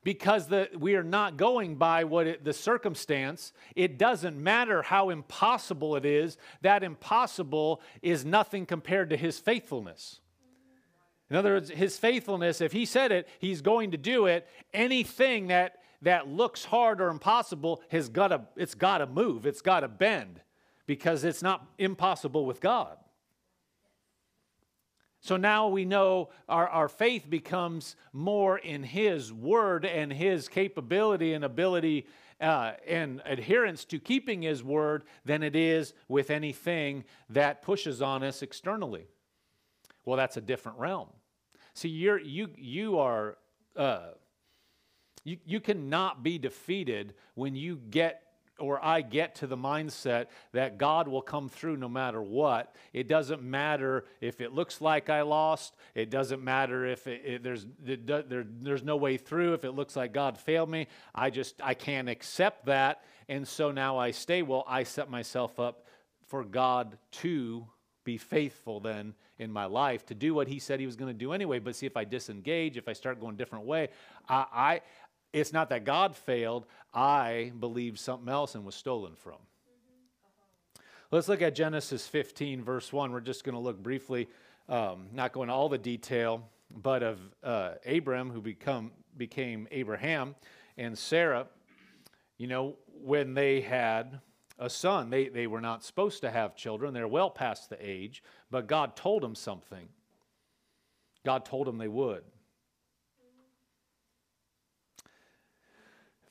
because 0.05 0.45
the, 0.47 0.69
we 0.77 0.95
are 0.95 1.03
not 1.03 1.35
going 1.35 1.75
by 1.75 2.03
what 2.03 2.27
it, 2.27 2.45
the 2.45 2.53
circumstance. 2.53 3.51
It 3.75 3.97
doesn't 3.97 4.37
matter 4.37 4.83
how 4.83 5.09
impossible 5.09 5.95
it 5.95 6.05
is, 6.05 6.37
that 6.61 6.83
impossible 6.83 7.81
is 8.03 8.23
nothing 8.23 8.67
compared 8.67 9.09
to 9.09 9.17
his 9.17 9.39
faithfulness. 9.39 10.19
In 11.31 11.35
other 11.35 11.55
words, 11.55 11.71
his 11.71 11.97
faithfulness, 11.97 12.61
if 12.61 12.71
he 12.71 12.85
said 12.85 13.11
it, 13.11 13.27
he's 13.39 13.63
going 13.63 13.91
to 13.91 13.97
do 13.97 14.27
it. 14.27 14.47
Anything 14.75 15.47
that, 15.47 15.79
that 16.03 16.27
looks 16.27 16.63
hard 16.63 17.01
or 17.01 17.09
impossible 17.09 17.81
has 17.89 18.07
got 18.07 18.27
to, 18.27 18.41
it's 18.55 18.75
got 18.75 18.99
to 18.99 19.07
move, 19.07 19.47
it's 19.47 19.61
got 19.61 19.79
to 19.79 19.87
bend 19.87 20.39
because 20.85 21.23
it's 21.23 21.41
not 21.41 21.67
impossible 21.79 22.45
with 22.45 22.61
God. 22.61 22.97
So 25.25 25.38
now 25.38 25.69
we 25.69 25.85
know 25.85 26.29
our, 26.47 26.69
our 26.69 26.88
faith 26.88 27.27
becomes 27.27 27.95
more 28.13 28.59
in 28.59 28.83
His 28.83 29.33
word 29.33 29.83
and 29.83 30.13
His 30.13 30.47
capability 30.47 31.33
and 31.33 31.43
ability 31.43 32.05
uh, 32.39 32.73
and 32.88 33.23
adherence 33.25 33.85
to 33.85 33.99
keeping 33.99 34.43
His 34.43 34.63
word 34.63 35.03
than 35.25 35.41
it 35.41 35.55
is 35.55 35.95
with 36.07 36.29
anything 36.29 37.05
that 37.31 37.63
pushes 37.63 38.03
on 38.03 38.21
us 38.21 38.43
externally. 38.43 39.07
Well, 40.05 40.15
that's 40.15 40.38
a 40.38 40.41
different 40.41 40.77
realm. 40.77 41.09
See, 41.73 41.89
you're, 41.89 42.19
you, 42.19 42.49
you 42.55 42.99
are. 42.99 43.38
Uh, 43.75 44.09
you, 45.23 45.38
you 45.43 45.59
cannot 45.59 46.21
be 46.21 46.38
defeated 46.38 47.15
when 47.33 47.55
you 47.55 47.77
get 47.89 48.24
or 48.59 48.83
I 48.83 49.01
get 49.01 49.35
to 49.35 49.47
the 49.47 49.57
mindset 49.57 50.27
that 50.53 50.77
God 50.77 51.07
will 51.07 51.21
come 51.21 51.49
through 51.49 51.77
no 51.77 51.89
matter 51.89 52.21
what. 52.21 52.75
It 52.93 53.07
doesn't 53.07 53.43
matter 53.43 54.05
if 54.21 54.41
it 54.41 54.53
looks 54.53 54.81
like 54.81 55.09
I 55.09 55.21
lost. 55.21 55.75
It 55.93 56.09
doesn't 56.09 56.43
matter 56.43 56.85
if 56.85 57.07
it, 57.07 57.21
it, 57.25 57.43
there's 57.43 57.65
it, 57.85 58.07
there, 58.07 58.45
there's 58.47 58.83
no 58.83 58.95
way 58.95 59.17
through. 59.17 59.53
If 59.53 59.65
it 59.65 59.71
looks 59.71 59.95
like 59.95 60.13
God 60.13 60.37
failed 60.37 60.69
me, 60.69 60.87
I 61.13 61.29
just 61.29 61.55
I 61.61 61.73
can't 61.73 62.09
accept 62.09 62.65
that, 62.65 63.03
and 63.27 63.47
so 63.47 63.71
now 63.71 63.97
I 63.97 64.11
stay. 64.11 64.41
Well, 64.41 64.63
I 64.67 64.83
set 64.83 65.09
myself 65.09 65.59
up 65.59 65.85
for 66.27 66.43
God 66.43 66.97
to 67.11 67.67
be 68.03 68.17
faithful 68.17 68.79
then 68.79 69.15
in 69.37 69.51
my 69.51 69.65
life 69.65 70.05
to 70.05 70.15
do 70.15 70.33
what 70.33 70.47
He 70.47 70.59
said 70.59 70.79
He 70.79 70.85
was 70.85 70.95
going 70.95 71.11
to 71.11 71.17
do 71.17 71.33
anyway. 71.33 71.59
But 71.59 71.75
see, 71.75 71.85
if 71.85 71.97
I 71.97 72.05
disengage, 72.05 72.77
if 72.77 72.87
I 72.87 72.93
start 72.93 73.19
going 73.19 73.35
a 73.35 73.37
different 73.37 73.65
way, 73.65 73.89
I, 74.29 74.45
I 74.53 74.81
it's 75.36 75.52
not 75.52 75.69
that 75.69 75.84
God 75.84 76.15
failed, 76.15 76.65
I 76.93 77.52
believed 77.60 78.00
something 78.00 78.30
else 78.30 78.56
and 78.56 78.63
was 78.63 78.74
stolen 78.74 79.15
from. 79.15 79.38
Let's 81.12 81.28
look 81.28 81.41
at 81.41 81.54
Genesis 81.56 82.08
15, 82.08 82.63
verse 82.63 82.91
1. 82.91 83.12
We're 83.12 83.19
just 83.19 83.43
going 83.43 83.54
to 83.54 83.60
look 83.60 83.82
briefly, 83.84 84.30
um, 84.69 85.08
not 85.13 85.34
going 85.34 85.50
all 85.50 85.67
the 85.67 85.78
detail, 85.78 86.50
but 86.74 87.04
of 87.04 87.19
uh, 87.43 87.74
Abram, 87.86 88.30
who 88.30 88.41
become, 88.41 88.91
became 89.17 89.67
Abraham, 89.71 90.36
and 90.78 90.98
Sarah. 90.98 91.48
You 92.38 92.48
know, 92.48 92.78
when 92.88 93.34
they 93.34 93.60
had 93.60 94.21
a 94.58 94.69
son, 94.69 95.10
they, 95.10 95.28
they 95.28 95.48
were 95.48 95.62
not 95.62 95.84
supposed 95.84 96.21
to 96.21 96.32
have 96.32 96.56
children. 96.56 96.93
They're 96.93 97.08
well 97.10 97.30
past 97.30 97.69
the 97.69 97.78
age, 97.80 98.24
but 98.50 98.67
God 98.67 98.95
told 98.95 99.21
them 99.21 99.36
something. 99.36 99.89
God 101.26 101.43
told 101.43 101.67
them 101.67 101.78
they 101.78 101.89
would. 101.89 102.24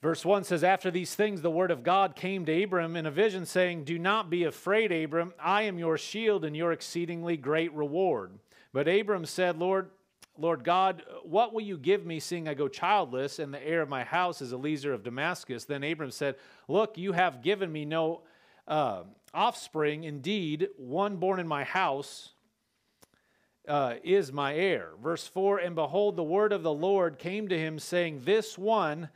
Verse 0.04 0.22
1 0.22 0.44
says, 0.44 0.62
After 0.62 0.90
these 0.90 1.14
things, 1.14 1.40
the 1.40 1.50
word 1.50 1.70
of 1.70 1.82
God 1.82 2.14
came 2.14 2.44
to 2.44 2.62
Abram 2.62 2.94
in 2.94 3.06
a 3.06 3.10
vision, 3.10 3.46
saying, 3.46 3.84
Do 3.84 3.98
not 3.98 4.28
be 4.28 4.44
afraid, 4.44 4.92
Abram. 4.92 5.32
I 5.40 5.62
am 5.62 5.78
your 5.78 5.96
shield 5.96 6.44
and 6.44 6.54
your 6.54 6.72
exceedingly 6.72 7.38
great 7.38 7.72
reward. 7.72 8.32
But 8.74 8.86
Abram 8.86 9.24
said, 9.24 9.56
Lord, 9.56 9.88
Lord 10.36 10.62
God, 10.62 11.04
what 11.22 11.54
will 11.54 11.62
you 11.62 11.78
give 11.78 12.04
me, 12.04 12.20
seeing 12.20 12.48
I 12.48 12.52
go 12.52 12.68
childless, 12.68 13.38
and 13.38 13.54
the 13.54 13.66
heir 13.66 13.80
of 13.80 13.88
my 13.88 14.04
house 14.04 14.42
is 14.42 14.52
Eliezer 14.52 14.92
of 14.92 15.04
Damascus? 15.04 15.64
Then 15.64 15.82
Abram 15.82 16.10
said, 16.10 16.34
Look, 16.68 16.98
you 16.98 17.12
have 17.12 17.40
given 17.40 17.72
me 17.72 17.86
no 17.86 18.24
uh, 18.68 19.04
offspring. 19.32 20.04
Indeed, 20.04 20.68
one 20.76 21.16
born 21.16 21.40
in 21.40 21.48
my 21.48 21.64
house 21.64 22.32
uh, 23.66 23.94
is 24.04 24.30
my 24.34 24.54
heir. 24.54 24.90
Verse 25.02 25.26
4 25.26 25.60
And 25.60 25.74
behold, 25.74 26.16
the 26.16 26.22
word 26.22 26.52
of 26.52 26.62
the 26.62 26.74
Lord 26.74 27.18
came 27.18 27.48
to 27.48 27.58
him, 27.58 27.78
saying, 27.78 28.20
This 28.26 28.58
one 28.58 29.08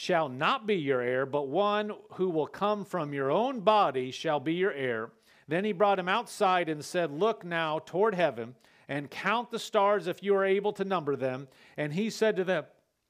shall 0.00 0.30
not 0.30 0.66
be 0.66 0.76
your 0.76 1.02
heir, 1.02 1.26
but 1.26 1.48
one 1.48 1.92
who 2.12 2.30
will 2.30 2.46
come 2.46 2.86
from 2.86 3.12
your 3.12 3.30
own 3.30 3.60
body 3.60 4.10
shall 4.10 4.40
be 4.40 4.54
your 4.54 4.72
heir. 4.72 5.10
Then 5.46 5.62
he 5.62 5.72
brought 5.72 5.98
him 5.98 6.08
outside 6.08 6.70
and 6.70 6.82
said, 6.82 7.10
Look 7.10 7.44
now 7.44 7.80
toward 7.80 8.14
heaven 8.14 8.54
and 8.88 9.10
count 9.10 9.50
the 9.50 9.58
stars 9.58 10.06
if 10.06 10.22
you 10.22 10.34
are 10.34 10.44
able 10.46 10.72
to 10.72 10.86
number 10.86 11.16
them. 11.16 11.48
And 11.76 11.92
he 11.92 12.08
said 12.08 12.36
to 12.36 12.44
them, 12.44 12.64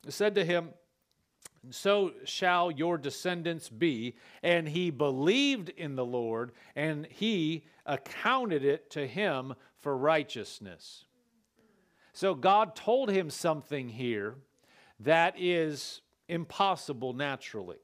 said 0.08 0.34
to 0.34 0.44
him, 0.44 0.70
so 1.70 2.10
shall 2.24 2.72
your 2.72 2.98
descendants 2.98 3.68
be. 3.68 4.16
And 4.42 4.68
he 4.68 4.90
believed 4.90 5.68
in 5.68 5.94
the 5.94 6.04
Lord, 6.04 6.50
and 6.74 7.06
he 7.06 7.66
accounted 7.86 8.64
it 8.64 8.90
to 8.90 9.06
him 9.06 9.54
for 9.78 9.96
righteousness. 9.96 11.04
So 12.14 12.34
God 12.34 12.74
told 12.74 13.12
him 13.12 13.30
something 13.30 13.90
here 13.90 14.34
that 14.98 15.34
is 15.38 16.00
impossible 16.30 17.12
naturally. 17.12 17.78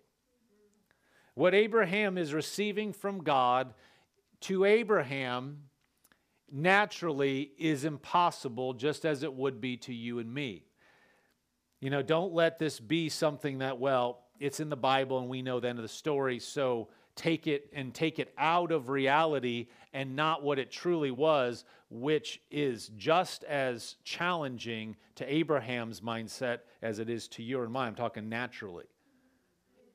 What 1.34 1.54
Abraham 1.54 2.16
is 2.16 2.32
receiving 2.32 2.92
from 2.92 3.22
God 3.22 3.74
to 4.42 4.64
Abraham 4.64 5.64
naturally 6.50 7.50
is 7.58 7.84
impossible, 7.84 8.72
just 8.72 9.04
as 9.04 9.22
it 9.22 9.34
would 9.34 9.60
be 9.60 9.76
to 9.78 9.92
you 9.92 10.20
and 10.20 10.32
me. 10.32 10.64
You 11.80 11.90
know, 11.90 12.02
don't 12.02 12.32
let 12.32 12.58
this 12.58 12.80
be 12.80 13.08
something 13.08 13.58
that, 13.58 13.78
well, 13.78 14.22
it's 14.38 14.60
in 14.60 14.70
the 14.70 14.76
Bible 14.76 15.18
and 15.18 15.28
we 15.28 15.42
know 15.42 15.60
the 15.60 15.68
end 15.68 15.78
of 15.78 15.82
the 15.82 15.88
story, 15.88 16.38
so 16.38 16.88
take 17.16 17.46
it 17.46 17.70
and 17.72 17.92
take 17.92 18.18
it 18.18 18.32
out 18.38 18.70
of 18.70 18.88
reality 18.88 19.66
and 19.92 20.14
not 20.14 20.42
what 20.42 20.58
it 20.58 20.70
truly 20.70 21.10
was, 21.10 21.64
which 21.90 22.40
is 22.50 22.88
just 22.96 23.42
as 23.44 23.96
challenging 24.04 24.96
to 25.16 25.32
Abraham's 25.32 26.00
mindset 26.00 26.58
as 26.82 26.98
it 26.98 27.08
is 27.08 27.26
to 27.28 27.42
your 27.42 27.64
and 27.64 27.72
mine. 27.72 27.88
I'm 27.88 27.94
talking 27.94 28.28
naturally. 28.28 28.84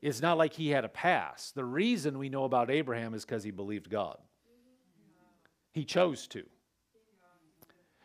It's 0.01 0.21
not 0.21 0.38
like 0.38 0.53
he 0.53 0.69
had 0.69 0.84
a 0.84 0.89
past. 0.89 1.53
The 1.53 1.63
reason 1.63 2.17
we 2.17 2.29
know 2.29 2.43
about 2.43 2.71
Abraham 2.71 3.13
is 3.13 3.23
because 3.23 3.43
he 3.43 3.51
believed 3.51 3.89
God. 3.89 4.17
He 5.73 5.86
chose 5.86 6.27
to. 6.27 6.43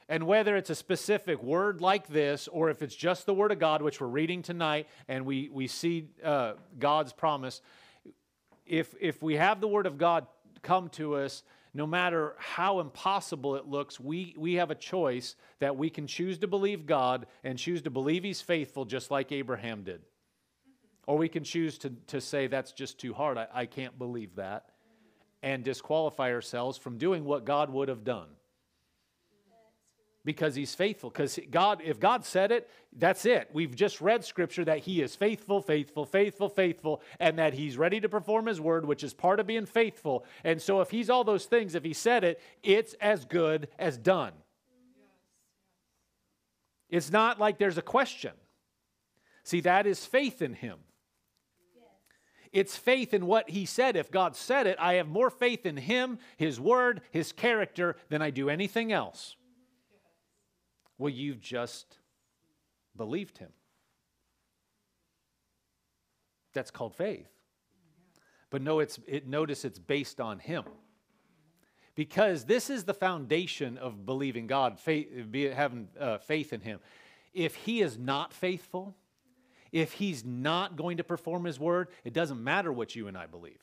And 0.08 0.26
whether 0.26 0.56
it's 0.56 0.70
a 0.70 0.74
specific 0.74 1.42
word 1.42 1.80
like 1.80 2.06
this 2.06 2.46
or 2.48 2.70
if 2.70 2.80
it's 2.80 2.94
just 2.94 3.26
the 3.26 3.34
word 3.34 3.50
of 3.50 3.58
God, 3.58 3.82
which 3.82 4.00
we're 4.00 4.06
reading 4.06 4.42
tonight, 4.42 4.86
and 5.08 5.26
we, 5.26 5.48
we 5.52 5.66
see 5.66 6.10
uh, 6.22 6.52
God's 6.78 7.12
promise, 7.12 7.60
if, 8.66 8.94
if 9.00 9.22
we 9.22 9.36
have 9.36 9.60
the 9.60 9.68
word 9.68 9.86
of 9.86 9.98
God 9.98 10.26
come 10.62 10.88
to 10.90 11.14
us, 11.14 11.42
no 11.72 11.86
matter 11.86 12.34
how 12.38 12.80
impossible 12.80 13.56
it 13.56 13.66
looks, 13.66 14.00
we, 14.00 14.34
we 14.38 14.54
have 14.54 14.70
a 14.70 14.74
choice 14.74 15.36
that 15.60 15.76
we 15.76 15.90
can 15.90 16.06
choose 16.06 16.38
to 16.38 16.46
believe 16.46 16.86
God 16.86 17.26
and 17.44 17.58
choose 17.58 17.82
to 17.82 17.90
believe 17.90 18.24
He's 18.24 18.40
faithful, 18.40 18.84
just 18.84 19.10
like 19.10 19.30
Abraham 19.30 19.82
did. 19.82 20.00
Or 21.06 21.18
we 21.18 21.28
can 21.28 21.44
choose 21.44 21.78
to, 21.78 21.90
to 22.08 22.20
say, 22.20 22.46
that's 22.46 22.72
just 22.72 22.98
too 22.98 23.12
hard. 23.12 23.38
I, 23.38 23.46
I 23.52 23.66
can't 23.66 23.98
believe 23.98 24.36
that. 24.36 24.70
And 25.42 25.62
disqualify 25.62 26.32
ourselves 26.32 26.78
from 26.78 26.98
doing 26.98 27.24
what 27.24 27.44
God 27.44 27.70
would 27.70 27.88
have 27.88 28.02
done 28.02 28.28
because 30.26 30.56
he's 30.56 30.74
faithful. 30.74 31.08
Because 31.08 31.38
God, 31.50 31.80
if 31.82 32.00
God 32.00 32.24
said 32.24 32.50
it, 32.50 32.68
that's 32.92 33.24
it. 33.24 33.48
We've 33.52 33.74
just 33.74 34.00
read 34.00 34.24
scripture 34.24 34.64
that 34.64 34.80
he 34.80 35.00
is 35.00 35.14
faithful, 35.14 35.62
faithful, 35.62 36.04
faithful, 36.04 36.48
faithful, 36.48 37.00
and 37.20 37.38
that 37.38 37.54
he's 37.54 37.78
ready 37.78 38.00
to 38.00 38.08
perform 38.08 38.46
his 38.46 38.60
word, 38.60 38.84
which 38.84 39.04
is 39.04 39.14
part 39.14 39.38
of 39.38 39.46
being 39.46 39.66
faithful. 39.66 40.26
And 40.42 40.60
so 40.60 40.80
if 40.80 40.90
he's 40.90 41.08
all 41.08 41.22
those 41.22 41.46
things, 41.46 41.76
if 41.76 41.84
he 41.84 41.92
said 41.92 42.24
it, 42.24 42.40
it's 42.64 42.94
as 42.94 43.24
good 43.24 43.68
as 43.78 43.96
done. 43.96 44.32
It's 46.90 47.12
not 47.12 47.38
like 47.38 47.58
there's 47.58 47.78
a 47.78 47.82
question. 47.82 48.32
See, 49.44 49.60
that 49.60 49.86
is 49.86 50.04
faith 50.04 50.42
in 50.42 50.54
him. 50.54 50.78
It's 52.52 52.76
faith 52.76 53.14
in 53.14 53.26
what 53.26 53.50
he 53.50 53.64
said. 53.64 53.96
If 53.96 54.10
God 54.10 54.34
said 54.34 54.66
it, 54.66 54.76
I 54.80 54.94
have 54.94 55.08
more 55.08 55.30
faith 55.30 55.66
in 55.66 55.76
him, 55.76 56.18
his 56.36 56.58
word, 56.58 57.02
his 57.12 57.30
character 57.30 57.96
than 58.08 58.22
I 58.22 58.30
do 58.30 58.48
anything 58.48 58.90
else. 58.90 59.36
Well, 60.98 61.12
you've 61.12 61.40
just 61.40 61.98
believed 62.96 63.38
him. 63.38 63.50
That's 66.54 66.70
called 66.70 66.94
faith. 66.94 67.28
But 68.50 68.62
no, 68.62 68.80
it's, 68.80 68.98
it, 69.06 69.26
notice 69.26 69.64
it's 69.64 69.78
based 69.78 70.20
on 70.20 70.38
him. 70.38 70.64
Because 71.94 72.44
this 72.44 72.70
is 72.70 72.84
the 72.84 72.94
foundation 72.94 73.78
of 73.78 74.06
believing 74.06 74.46
God, 74.46 74.78
faith, 74.78 75.08
having 75.54 75.88
uh, 75.98 76.18
faith 76.18 76.52
in 76.52 76.60
him. 76.60 76.80
If 77.32 77.54
he 77.54 77.80
is 77.80 77.98
not 77.98 78.32
faithful, 78.32 78.94
if 79.72 79.92
he's 79.92 80.24
not 80.24 80.76
going 80.76 80.98
to 80.98 81.04
perform 81.04 81.44
his 81.44 81.58
word, 81.58 81.88
it 82.04 82.12
doesn't 82.12 82.42
matter 82.42 82.72
what 82.72 82.94
you 82.94 83.08
and 83.08 83.16
I 83.16 83.26
believe. 83.26 83.62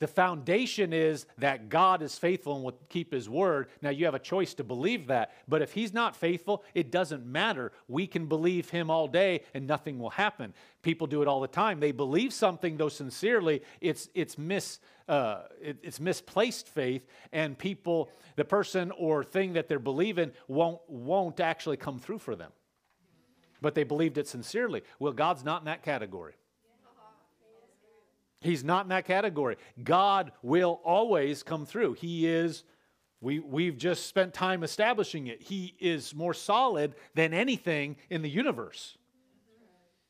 The 0.00 0.08
foundation 0.08 0.94
is 0.94 1.26
that 1.38 1.68
God 1.68 2.00
is 2.00 2.18
faithful 2.18 2.54
and 2.54 2.64
will 2.64 2.78
keep 2.88 3.12
his 3.12 3.28
word. 3.28 3.68
Now, 3.82 3.90
you 3.90 4.06
have 4.06 4.14
a 4.14 4.18
choice 4.18 4.54
to 4.54 4.64
believe 4.64 5.08
that, 5.08 5.32
but 5.46 5.60
if 5.60 5.74
he's 5.74 5.92
not 5.92 6.16
faithful, 6.16 6.64
it 6.74 6.90
doesn't 6.90 7.26
matter. 7.26 7.70
We 7.86 8.06
can 8.06 8.24
believe 8.24 8.70
him 8.70 8.90
all 8.90 9.06
day 9.06 9.42
and 9.52 9.66
nothing 9.66 9.98
will 9.98 10.10
happen. 10.10 10.54
People 10.80 11.06
do 11.06 11.20
it 11.20 11.28
all 11.28 11.42
the 11.42 11.48
time. 11.48 11.80
They 11.80 11.92
believe 11.92 12.32
something, 12.32 12.78
though 12.78 12.88
sincerely, 12.88 13.62
it's, 13.82 14.08
it's, 14.14 14.38
mis, 14.38 14.78
uh, 15.06 15.42
it, 15.60 15.76
it's 15.82 16.00
misplaced 16.00 16.66
faith, 16.66 17.06
and 17.30 17.58
people, 17.58 18.08
the 18.36 18.44
person 18.46 18.92
or 18.92 19.22
thing 19.22 19.52
that 19.52 19.68
they're 19.68 19.78
believing, 19.78 20.32
won't, 20.48 20.80
won't 20.88 21.40
actually 21.40 21.76
come 21.76 21.98
through 21.98 22.20
for 22.20 22.34
them. 22.34 22.52
But 23.60 23.74
they 23.74 23.84
believed 23.84 24.16
it 24.16 24.26
sincerely. 24.26 24.82
Well, 24.98 25.12
God's 25.12 25.44
not 25.44 25.60
in 25.60 25.66
that 25.66 25.82
category. 25.82 26.32
He's 28.40 28.64
not 28.64 28.84
in 28.84 28.88
that 28.88 29.04
category. 29.04 29.56
God 29.82 30.32
will 30.42 30.80
always 30.84 31.42
come 31.42 31.66
through. 31.66 31.94
He 31.94 32.26
is, 32.26 32.64
we, 33.20 33.38
we've 33.38 33.76
just 33.76 34.06
spent 34.06 34.32
time 34.32 34.62
establishing 34.62 35.26
it. 35.26 35.42
He 35.42 35.74
is 35.78 36.14
more 36.14 36.32
solid 36.32 36.94
than 37.14 37.34
anything 37.34 37.96
in 38.08 38.22
the 38.22 38.30
universe. 38.30 38.96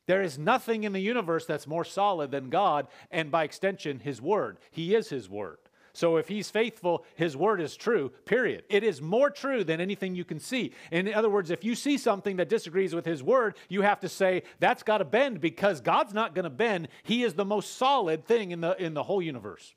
There 0.06 0.22
is 0.22 0.38
nothing 0.38 0.84
in 0.84 0.92
the 0.92 1.00
universe 1.00 1.46
that's 1.46 1.66
more 1.66 1.84
solid 1.84 2.30
than 2.30 2.50
God, 2.50 2.88
and 3.10 3.30
by 3.30 3.44
extension, 3.44 4.00
His 4.00 4.20
Word. 4.20 4.58
He 4.70 4.94
is 4.94 5.08
His 5.08 5.28
Word. 5.28 5.58
So 5.92 6.16
if 6.16 6.28
he's 6.28 6.50
faithful, 6.50 7.04
his 7.14 7.36
word 7.36 7.60
is 7.60 7.76
true, 7.76 8.12
period. 8.24 8.64
It 8.68 8.84
is 8.84 9.02
more 9.02 9.30
true 9.30 9.64
than 9.64 9.80
anything 9.80 10.14
you 10.14 10.24
can 10.24 10.40
see. 10.40 10.72
In 10.90 11.12
other 11.12 11.30
words, 11.30 11.50
if 11.50 11.64
you 11.64 11.74
see 11.74 11.98
something 11.98 12.36
that 12.36 12.48
disagrees 12.48 12.94
with 12.94 13.04
his 13.04 13.22
word, 13.22 13.56
you 13.68 13.82
have 13.82 14.00
to 14.00 14.08
say, 14.08 14.42
that's 14.58 14.82
got 14.82 14.98
to 14.98 15.04
bend 15.04 15.40
because 15.40 15.80
God's 15.80 16.14
not 16.14 16.34
going 16.34 16.44
to 16.44 16.50
bend. 16.50 16.88
He 17.02 17.24
is 17.24 17.34
the 17.34 17.44
most 17.44 17.76
solid 17.76 18.24
thing 18.24 18.50
in 18.50 18.60
the, 18.60 18.80
in 18.82 18.94
the 18.94 19.02
whole 19.02 19.22
universe. 19.22 19.74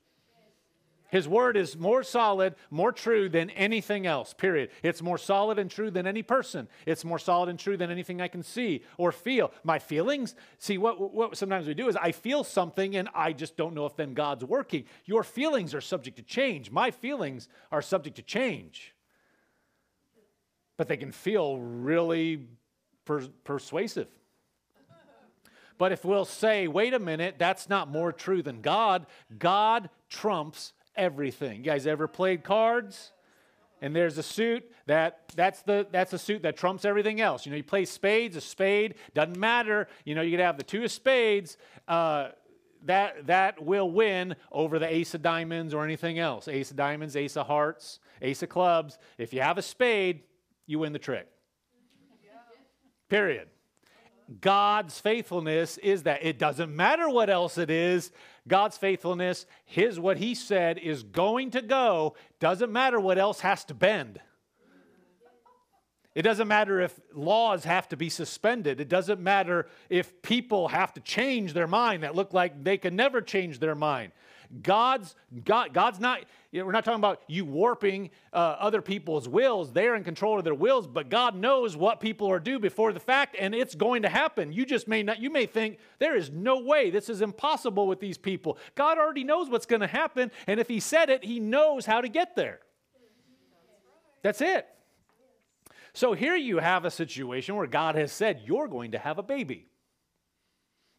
His 1.13 1.27
word 1.27 1.57
is 1.57 1.77
more 1.77 2.01
solid, 2.01 2.55
more 2.71 2.91
true 2.91 3.29
than 3.29 3.51
anything 3.51 4.07
else, 4.07 4.33
period. 4.33 4.71
It's 4.81 4.99
more 4.99 5.19
solid 5.19 5.59
and 5.59 5.69
true 5.69 5.91
than 5.91 6.07
any 6.07 6.23
person. 6.23 6.67
It's 6.87 7.05
more 7.05 7.19
solid 7.19 7.49
and 7.49 7.59
true 7.59 7.77
than 7.77 7.91
anything 7.91 8.19
I 8.19 8.27
can 8.27 8.41
see 8.41 8.83
or 8.97 9.11
feel. 9.11 9.51
My 9.63 9.77
feelings, 9.77 10.33
see, 10.57 10.79
what, 10.79 11.13
what 11.13 11.37
sometimes 11.37 11.67
we 11.67 11.75
do 11.75 11.87
is 11.87 11.95
I 11.97 12.13
feel 12.13 12.43
something 12.43 12.95
and 12.95 13.09
I 13.13 13.31
just 13.31 13.55
don't 13.55 13.75
know 13.75 13.85
if 13.85 13.95
then 13.95 14.15
God's 14.15 14.43
working. 14.43 14.85
Your 15.05 15.23
feelings 15.23 15.75
are 15.75 15.81
subject 15.81 16.17
to 16.17 16.23
change. 16.23 16.71
My 16.71 16.89
feelings 16.89 17.47
are 17.71 17.83
subject 17.83 18.15
to 18.15 18.23
change. 18.23 18.95
But 20.77 20.87
they 20.87 20.97
can 20.97 21.11
feel 21.11 21.59
really 21.59 22.47
per- 23.05 23.27
persuasive. 23.43 24.07
But 25.77 25.91
if 25.91 26.03
we'll 26.03 26.25
say, 26.25 26.67
wait 26.67 26.95
a 26.95 26.99
minute, 26.99 27.35
that's 27.37 27.69
not 27.69 27.87
more 27.87 28.11
true 28.11 28.41
than 28.41 28.61
God, 28.61 29.05
God 29.37 29.91
trumps 30.09 30.73
everything. 30.95 31.57
You 31.57 31.63
guys 31.63 31.87
ever 31.87 32.07
played 32.07 32.43
cards? 32.43 33.11
And 33.81 33.93
there's 33.93 34.17
a 34.17 34.23
suit 34.23 34.63
that 34.85 35.23
that's 35.35 35.61
the 35.63 35.85
that's 35.91 36.13
a 36.13 36.17
suit 36.17 36.43
that 36.43 36.55
trumps 36.55 36.85
everything 36.85 37.19
else. 37.19 37.45
You 37.45 37.51
know, 37.51 37.57
you 37.57 37.63
play 37.63 37.83
spades, 37.83 38.37
a 38.37 38.41
spade 38.41 38.95
doesn't 39.13 39.37
matter. 39.37 39.89
You 40.05 40.15
know, 40.15 40.21
you 40.21 40.31
could 40.31 40.39
have 40.39 40.57
the 40.57 40.63
two 40.63 40.83
of 40.83 40.91
spades. 40.91 41.57
Uh, 41.87 42.29
that 42.85 43.27
that 43.27 43.63
will 43.63 43.89
win 43.89 44.35
over 44.51 44.79
the 44.79 44.93
ace 44.93 45.13
of 45.13 45.21
diamonds 45.21 45.73
or 45.73 45.83
anything 45.83 46.19
else. 46.19 46.47
Ace 46.47 46.71
of 46.71 46.77
diamonds, 46.77 47.15
ace 47.15 47.37
of 47.37 47.47
hearts, 47.47 47.99
ace 48.21 48.43
of 48.43 48.49
clubs. 48.49 48.97
If 49.17 49.33
you 49.33 49.41
have 49.41 49.57
a 49.57 49.61
spade, 49.61 50.23
you 50.65 50.79
win 50.79 50.93
the 50.93 50.99
trick. 50.99 51.27
Period. 53.09 53.47
God's 54.41 54.99
faithfulness 54.99 55.77
is 55.77 56.03
that 56.03 56.23
it 56.23 56.39
doesn't 56.39 56.75
matter 56.75 57.09
what 57.09 57.29
else 57.29 57.57
it 57.57 57.69
is. 57.69 58.11
God's 58.47 58.77
faithfulness, 58.77 59.45
his 59.65 59.99
what 59.99 60.17
he 60.17 60.35
said 60.35 60.77
is 60.77 61.03
going 61.03 61.51
to 61.51 61.61
go. 61.61 62.15
Doesn't 62.39 62.71
matter 62.71 62.99
what 62.99 63.17
else 63.17 63.39
has 63.39 63.63
to 63.65 63.73
bend. 63.73 64.19
It 66.15 66.21
doesn't 66.21 66.47
matter 66.47 66.79
if 66.79 66.99
laws 67.13 67.63
have 67.63 67.89
to 67.89 67.97
be 67.97 68.09
suspended. 68.09 68.79
It 68.79 68.87
doesn't 68.87 69.19
matter 69.19 69.67
if 69.89 70.21
people 70.21 70.67
have 70.67 70.93
to 70.93 71.01
change 71.01 71.53
their 71.53 71.67
mind 71.67 72.03
that 72.03 72.15
look 72.15 72.33
like 72.33 72.63
they 72.63 72.77
can 72.77 72.95
never 72.95 73.19
change 73.19 73.59
their 73.59 73.73
mind. 73.73 74.11
God's 74.61 75.15
God, 75.43 75.73
God's 75.73 75.99
not. 75.99 76.21
you 76.51 76.59
know, 76.59 76.65
We're 76.65 76.71
not 76.71 76.85
talking 76.85 76.99
about 76.99 77.21
you 77.27 77.45
warping 77.45 78.11
uh, 78.31 78.55
other 78.59 78.81
people's 78.81 79.27
wills. 79.27 79.73
They're 79.73 79.95
in 79.95 80.03
control 80.03 80.37
of 80.37 80.43
their 80.43 80.53
wills, 80.53 80.85
but 80.85 81.09
God 81.09 81.35
knows 81.35 81.75
what 81.75 81.99
people 81.99 82.29
are 82.29 82.39
due 82.39 82.59
before 82.59 82.93
the 82.93 82.99
fact, 82.99 83.35
and 83.39 83.55
it's 83.55 83.73
going 83.73 84.03
to 84.03 84.09
happen. 84.09 84.53
You 84.53 84.65
just 84.65 84.87
may 84.87 85.01
not. 85.01 85.19
You 85.19 85.29
may 85.29 85.45
think 85.45 85.79
there 85.99 86.15
is 86.15 86.29
no 86.29 86.59
way 86.59 86.89
this 86.89 87.09
is 87.09 87.21
impossible 87.21 87.87
with 87.87 87.99
these 87.99 88.17
people. 88.17 88.57
God 88.75 88.97
already 88.97 89.23
knows 89.23 89.49
what's 89.49 89.65
going 89.65 89.81
to 89.81 89.87
happen, 89.87 90.31
and 90.45 90.59
if 90.59 90.67
He 90.67 90.79
said 90.79 91.09
it, 91.09 91.23
He 91.23 91.39
knows 91.39 91.85
how 91.85 92.01
to 92.01 92.09
get 92.09 92.35
there. 92.35 92.59
That's 94.21 94.41
it. 94.41 94.67
So 95.93 96.13
here 96.13 96.35
you 96.35 96.57
have 96.57 96.85
a 96.85 96.91
situation 96.91 97.55
where 97.55 97.67
God 97.67 97.95
has 97.95 98.11
said, 98.11 98.41
You're 98.45 98.67
going 98.67 98.91
to 98.91 98.99
have 98.99 99.17
a 99.17 99.23
baby. 99.23 99.67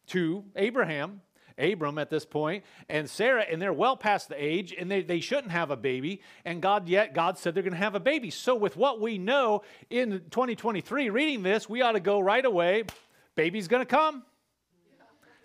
To 0.07 0.45
Abraham, 0.55 1.21
Abram 1.57 1.97
at 1.97 2.09
this 2.09 2.25
point, 2.25 2.63
and 2.89 3.09
Sarah, 3.09 3.43
and 3.49 3.61
they're 3.61 3.73
well 3.73 3.95
past 3.95 4.29
the 4.29 4.35
age, 4.37 4.73
and 4.77 4.91
they, 4.91 5.01
they 5.01 5.19
shouldn't 5.19 5.51
have 5.51 5.71
a 5.71 5.77
baby. 5.77 6.21
And 6.43 6.61
God, 6.61 6.89
yet 6.89 7.13
God 7.13 7.37
said 7.37 7.55
they're 7.55 7.63
going 7.63 7.73
to 7.73 7.79
have 7.79 7.95
a 7.95 7.99
baby. 7.99 8.29
So, 8.29 8.55
with 8.55 8.75
what 8.75 8.99
we 8.99 9.17
know 9.17 9.63
in 9.89 10.11
2023, 10.31 11.09
reading 11.09 11.43
this, 11.43 11.69
we 11.69 11.81
ought 11.81 11.93
to 11.93 11.99
go 11.99 12.19
right 12.19 12.45
away. 12.45 12.83
Baby's 13.35 13.67
going 13.67 13.81
to 13.81 13.85
come. 13.85 14.23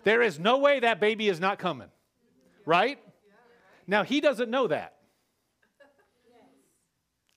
There 0.03 0.21
is 0.21 0.39
no 0.39 0.57
way 0.57 0.79
that 0.79 0.99
baby 0.99 1.29
is 1.29 1.39
not 1.39 1.59
coming, 1.59 1.89
right? 2.65 2.99
Now, 3.87 4.03
he 4.03 4.19
doesn't 4.19 4.49
know 4.49 4.67
that. 4.67 4.95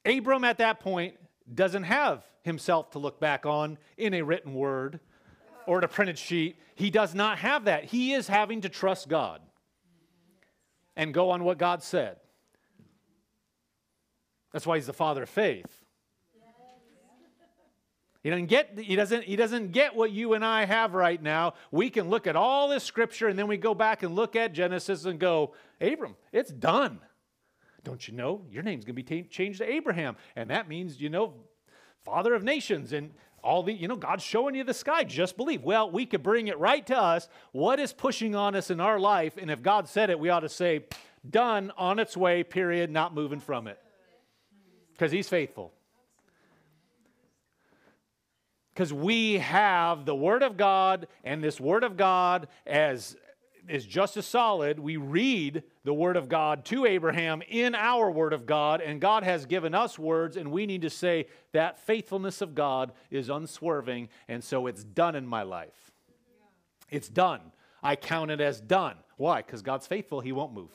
Abram 0.06 0.44
at 0.44 0.58
that 0.58 0.80
point 0.80 1.16
doesn't 1.52 1.84
have 1.84 2.24
himself 2.42 2.90
to 2.92 2.98
look 2.98 3.20
back 3.20 3.46
on 3.46 3.78
in 3.96 4.14
a 4.14 4.22
written 4.22 4.54
word 4.54 5.00
or 5.66 5.78
a 5.78 5.88
printed 5.88 6.18
sheet. 6.18 6.58
He 6.74 6.90
does 6.90 7.14
not 7.14 7.38
have 7.38 7.64
that. 7.66 7.84
He 7.84 8.12
is 8.12 8.28
having 8.28 8.62
to 8.62 8.68
trust 8.68 9.08
God 9.08 9.40
and 10.96 11.12
go 11.12 11.30
on 11.30 11.44
what 11.44 11.58
God 11.58 11.82
said. 11.82 12.16
That's 14.52 14.66
why 14.66 14.76
he's 14.76 14.86
the 14.86 14.92
father 14.92 15.24
of 15.24 15.28
faith. 15.28 15.84
He 18.22 18.30
doesn't 18.30 18.46
get 18.46 18.78
he 18.78 18.96
doesn't 18.96 19.24
he 19.24 19.36
doesn't 19.36 19.72
get 19.72 19.94
what 19.94 20.10
you 20.10 20.32
and 20.32 20.42
I 20.42 20.64
have 20.64 20.94
right 20.94 21.22
now. 21.22 21.54
We 21.70 21.90
can 21.90 22.08
look 22.08 22.26
at 22.26 22.36
all 22.36 22.68
this 22.68 22.82
scripture 22.82 23.28
and 23.28 23.38
then 23.38 23.48
we 23.48 23.58
go 23.58 23.74
back 23.74 24.02
and 24.02 24.14
look 24.14 24.34
at 24.34 24.54
Genesis 24.54 25.04
and 25.04 25.20
go, 25.20 25.52
Abram, 25.78 26.16
it's 26.32 26.50
done. 26.50 27.00
Don't 27.82 28.08
you 28.08 28.14
know 28.14 28.46
your 28.50 28.62
name's 28.62 28.86
going 28.86 28.96
to 28.96 29.02
be 29.02 29.22
t- 29.22 29.28
changed 29.28 29.58
to 29.58 29.70
Abraham 29.70 30.16
and 30.36 30.48
that 30.48 30.68
means, 30.70 30.98
you 31.02 31.10
know, 31.10 31.34
father 32.02 32.32
of 32.34 32.42
nations 32.42 32.94
and 32.94 33.10
all 33.44 33.62
the, 33.62 33.72
you 33.72 33.86
know, 33.86 33.96
God's 33.96 34.24
showing 34.24 34.54
you 34.54 34.64
the 34.64 34.74
sky. 34.74 35.04
Just 35.04 35.36
believe. 35.36 35.62
Well, 35.62 35.90
we 35.90 36.06
could 36.06 36.22
bring 36.22 36.48
it 36.48 36.58
right 36.58 36.84
to 36.86 36.98
us. 36.98 37.28
What 37.52 37.78
is 37.78 37.92
pushing 37.92 38.34
on 38.34 38.56
us 38.56 38.70
in 38.70 38.80
our 38.80 38.98
life? 38.98 39.36
And 39.36 39.50
if 39.50 39.62
God 39.62 39.88
said 39.88 40.10
it, 40.10 40.18
we 40.18 40.30
ought 40.30 40.40
to 40.40 40.48
say, 40.48 40.86
done, 41.28 41.70
on 41.76 41.98
its 41.98 42.16
way, 42.16 42.42
period, 42.42 42.90
not 42.90 43.14
moving 43.14 43.40
from 43.40 43.68
it. 43.68 43.78
Because 44.92 45.12
He's 45.12 45.28
faithful 45.28 45.72
because 48.74 48.92
we 48.92 49.34
have 49.34 50.04
the 50.04 50.14
Word 50.14 50.42
of 50.42 50.56
God, 50.56 51.06
and 51.22 51.42
this 51.42 51.60
Word 51.60 51.84
of 51.84 51.96
God 51.96 52.48
as 52.66 53.16
is 53.68 53.86
just 53.86 54.16
as 54.16 54.26
solid. 54.26 54.78
We 54.78 54.96
read 54.96 55.62
the 55.84 55.94
Word 55.94 56.16
of 56.16 56.28
God 56.28 56.64
to 56.66 56.86
Abraham 56.86 57.42
in 57.48 57.74
our 57.74 58.10
Word 58.10 58.32
of 58.32 58.46
God, 58.46 58.80
and 58.80 59.00
God 59.00 59.22
has 59.22 59.46
given 59.46 59.74
us 59.74 59.98
words, 59.98 60.36
and 60.36 60.50
we 60.50 60.66
need 60.66 60.82
to 60.82 60.90
say 60.90 61.26
that 61.52 61.78
faithfulness 61.78 62.40
of 62.40 62.54
God 62.54 62.92
is 63.10 63.28
unswerving, 63.28 64.08
and 64.28 64.42
so 64.42 64.66
it's 64.66 64.84
done 64.84 65.14
in 65.14 65.26
my 65.26 65.42
life. 65.42 65.92
It's 66.90 67.08
done. 67.08 67.40
I 67.82 67.96
count 67.96 68.30
it 68.30 68.40
as 68.40 68.60
done. 68.60 68.96
Why? 69.16 69.42
Because 69.42 69.62
God's 69.62 69.86
faithful, 69.86 70.20
He 70.20 70.32
won't 70.32 70.52
move. 70.52 70.70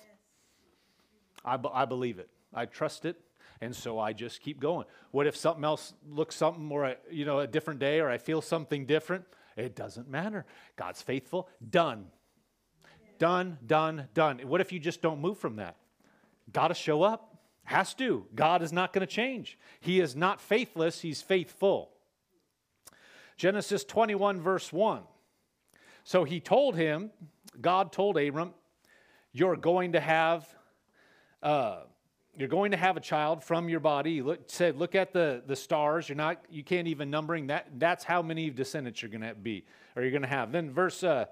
I, 1.43 1.57
I 1.73 1.85
believe 1.85 2.19
it. 2.19 2.29
I 2.53 2.65
trust 2.65 3.05
it. 3.05 3.19
And 3.61 3.75
so 3.75 3.99
I 3.99 4.13
just 4.13 4.41
keep 4.41 4.59
going. 4.59 4.85
What 5.11 5.27
if 5.27 5.35
something 5.35 5.65
else 5.65 5.93
looks 6.07 6.35
something 6.35 6.71
or 6.71 6.85
a, 6.85 6.91
uh, 6.91 6.95
you 7.11 7.25
know 7.25 7.39
a 7.39 7.47
different 7.47 7.79
day 7.79 7.99
or 7.99 8.09
I 8.09 8.17
feel 8.17 8.41
something 8.41 8.85
different? 8.85 9.25
It 9.57 9.75
doesn't 9.75 10.09
matter. 10.09 10.45
God's 10.77 11.01
faithful. 11.01 11.49
Done. 11.69 12.05
Done, 13.19 13.57
done, 13.65 14.07
done. 14.13 14.39
What 14.39 14.61
if 14.61 14.71
you 14.71 14.79
just 14.79 15.01
don't 15.01 15.19
move 15.19 15.37
from 15.37 15.57
that? 15.57 15.75
Got 16.51 16.69
to 16.69 16.73
show 16.73 17.03
up. 17.03 17.37
Has 17.65 17.93
to. 17.95 18.25
God 18.33 18.63
is 18.63 18.73
not 18.73 18.93
going 18.93 19.05
to 19.05 19.13
change. 19.13 19.59
He 19.79 19.99
is 19.99 20.15
not 20.15 20.41
faithless, 20.41 21.01
he's 21.01 21.21
faithful. 21.21 21.91
Genesis 23.37 23.83
21 23.83 24.41
verse 24.41 24.73
1. 24.73 25.03
So 26.03 26.23
he 26.23 26.39
told 26.39 26.75
him, 26.75 27.11
God 27.61 27.91
told 27.91 28.17
Abram, 28.17 28.53
you're 29.31 29.55
going 29.55 29.91
to 29.91 29.99
have 29.99 30.47
uh, 31.43 31.81
you're 32.39 32.47
going 32.47 32.71
to 32.71 32.77
have 32.77 32.95
a 32.95 33.01
child 33.01 33.43
from 33.43 33.67
your 33.67 33.81
body. 33.81 34.15
He 34.15 34.21
look, 34.21 34.39
said, 34.47 34.77
look 34.77 34.95
at 34.95 35.11
the, 35.11 35.43
the 35.45 35.57
stars. 35.57 36.07
You're 36.07 36.15
not, 36.15 36.41
you 36.49 36.63
can't 36.63 36.87
even 36.87 37.09
numbering 37.09 37.47
that. 37.47 37.67
That's 37.77 38.05
how 38.05 38.21
many 38.21 38.49
descendants 38.49 39.01
you're 39.01 39.11
going 39.11 39.21
to 39.21 39.35
be, 39.35 39.65
or 39.95 40.03
you're 40.03 40.11
going 40.11 40.21
to 40.21 40.27
have. 40.27 40.53
Then 40.53 40.71
verse 40.71 41.03
uh, 41.03 41.25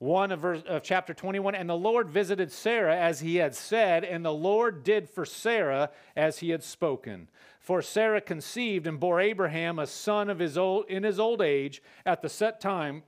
1 0.00 0.32
of, 0.32 0.40
verse, 0.40 0.62
of 0.66 0.82
chapter 0.82 1.12
21, 1.12 1.54
and 1.54 1.68
the 1.68 1.76
Lord 1.76 2.08
visited 2.08 2.50
Sarah 2.50 2.96
as 2.96 3.20
he 3.20 3.36
had 3.36 3.54
said, 3.54 4.02
and 4.02 4.24
the 4.24 4.32
Lord 4.32 4.82
did 4.82 5.10
for 5.10 5.26
Sarah 5.26 5.90
as 6.16 6.38
he 6.38 6.48
had 6.48 6.64
spoken. 6.64 7.28
For 7.60 7.82
Sarah 7.82 8.22
conceived 8.22 8.86
and 8.86 8.98
bore 8.98 9.20
Abraham 9.20 9.78
a 9.78 9.86
son 9.86 10.30
of 10.30 10.38
his 10.38 10.56
old, 10.56 10.86
in 10.88 11.02
his 11.02 11.20
old 11.20 11.42
age 11.42 11.82
at 12.06 12.22
the 12.22 12.30
set 12.30 12.62
time 12.62 13.02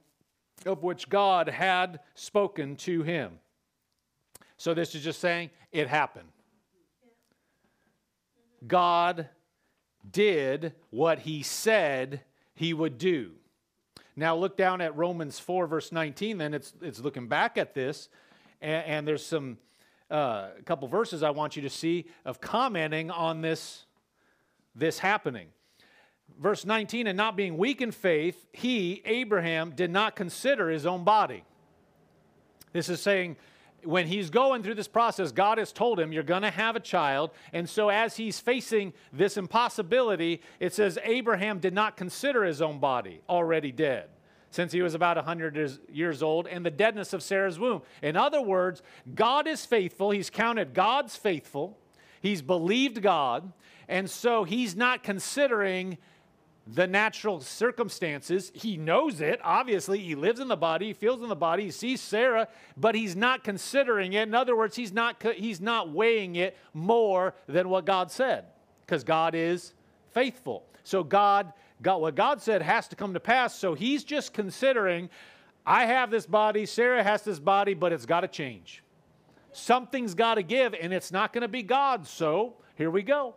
of 0.66 0.82
which 0.82 1.08
God 1.08 1.48
had 1.48 2.00
spoken 2.14 2.76
to 2.76 3.02
him. 3.02 3.38
So 4.58 4.74
this 4.74 4.94
is 4.94 5.02
just 5.02 5.18
saying 5.18 5.48
it 5.72 5.88
happened. 5.88 6.28
God 8.66 9.30
did 10.08 10.74
what 10.90 11.20
he 11.20 11.42
said 11.42 12.20
he 12.54 12.74
would 12.74 12.98
do. 12.98 13.32
Now 14.16 14.36
look 14.36 14.56
down 14.56 14.80
at 14.80 14.96
Romans 14.96 15.38
4, 15.38 15.66
verse 15.66 15.92
19, 15.92 16.38
then 16.38 16.54
it's, 16.54 16.74
it's 16.82 17.00
looking 17.00 17.28
back 17.28 17.56
at 17.56 17.74
this, 17.74 18.08
and, 18.60 18.84
and 18.86 19.08
there's 19.08 19.24
some 19.24 19.58
uh, 20.10 20.48
a 20.58 20.62
couple 20.64 20.86
verses 20.88 21.22
I 21.22 21.30
want 21.30 21.56
you 21.56 21.62
to 21.62 21.70
see 21.70 22.06
of 22.26 22.40
commenting 22.40 23.10
on 23.10 23.40
this, 23.40 23.86
this 24.74 24.98
happening. 24.98 25.48
Verse 26.38 26.66
19, 26.66 27.06
and 27.06 27.16
not 27.16 27.36
being 27.36 27.56
weak 27.56 27.80
in 27.80 27.90
faith, 27.90 28.46
he, 28.52 29.00
Abraham, 29.06 29.70
did 29.70 29.90
not 29.90 30.14
consider 30.14 30.68
his 30.68 30.84
own 30.84 31.04
body. 31.04 31.44
This 32.72 32.88
is 32.88 33.00
saying 33.00 33.36
when 33.84 34.06
he's 34.06 34.30
going 34.30 34.62
through 34.62 34.74
this 34.74 34.88
process, 34.88 35.32
God 35.32 35.58
has 35.58 35.72
told 35.72 35.98
him, 35.98 36.12
You're 36.12 36.22
going 36.22 36.42
to 36.42 36.50
have 36.50 36.76
a 36.76 36.80
child. 36.80 37.30
And 37.52 37.68
so, 37.68 37.88
as 37.88 38.16
he's 38.16 38.40
facing 38.40 38.92
this 39.12 39.36
impossibility, 39.36 40.42
it 40.60 40.72
says, 40.72 40.98
Abraham 41.04 41.58
did 41.58 41.74
not 41.74 41.96
consider 41.96 42.44
his 42.44 42.62
own 42.62 42.78
body 42.78 43.20
already 43.28 43.72
dead 43.72 44.08
since 44.50 44.70
he 44.72 44.82
was 44.82 44.94
about 44.94 45.16
100 45.16 45.80
years 45.90 46.22
old 46.22 46.46
and 46.46 46.64
the 46.64 46.70
deadness 46.70 47.14
of 47.14 47.22
Sarah's 47.22 47.58
womb. 47.58 47.80
In 48.02 48.16
other 48.16 48.42
words, 48.42 48.82
God 49.14 49.46
is 49.46 49.64
faithful. 49.64 50.10
He's 50.10 50.28
counted 50.28 50.74
God's 50.74 51.16
faithful, 51.16 51.78
he's 52.20 52.42
believed 52.42 53.02
God. 53.02 53.52
And 53.88 54.08
so, 54.08 54.44
he's 54.44 54.76
not 54.76 55.02
considering 55.02 55.98
the 56.66 56.86
natural 56.86 57.40
circumstances. 57.40 58.52
He 58.54 58.76
knows 58.76 59.20
it. 59.20 59.40
Obviously, 59.42 59.98
he 59.98 60.14
lives 60.14 60.40
in 60.40 60.48
the 60.48 60.56
body, 60.56 60.88
he 60.88 60.92
feels 60.92 61.20
in 61.22 61.28
the 61.28 61.36
body, 61.36 61.64
he 61.64 61.70
sees 61.70 62.00
Sarah, 62.00 62.48
but 62.76 62.94
he's 62.94 63.16
not 63.16 63.44
considering 63.44 64.12
it. 64.12 64.22
In 64.22 64.34
other 64.34 64.56
words, 64.56 64.76
he's 64.76 64.92
not, 64.92 65.22
he's 65.22 65.60
not 65.60 65.90
weighing 65.90 66.36
it 66.36 66.56
more 66.72 67.34
than 67.46 67.68
what 67.68 67.84
God 67.84 68.10
said 68.10 68.44
because 68.86 69.04
God 69.04 69.34
is 69.34 69.74
faithful. 70.10 70.64
So, 70.84 71.02
God, 71.02 71.52
God, 71.80 71.98
what 71.98 72.14
God 72.14 72.40
said 72.40 72.62
has 72.62 72.88
to 72.88 72.96
come 72.96 73.14
to 73.14 73.20
pass. 73.20 73.58
So, 73.58 73.74
he's 73.74 74.04
just 74.04 74.32
considering 74.32 75.10
I 75.66 75.86
have 75.86 76.10
this 76.10 76.26
body, 76.26 76.66
Sarah 76.66 77.02
has 77.02 77.22
this 77.22 77.38
body, 77.38 77.74
but 77.74 77.92
it's 77.92 78.06
got 78.06 78.20
to 78.20 78.28
change. 78.28 78.82
Something's 79.52 80.14
got 80.14 80.36
to 80.36 80.42
give, 80.42 80.74
and 80.74 80.92
it's 80.92 81.12
not 81.12 81.32
going 81.32 81.42
to 81.42 81.48
be 81.48 81.62
God. 81.62 82.06
So, 82.06 82.54
here 82.76 82.90
we 82.90 83.02
go. 83.02 83.34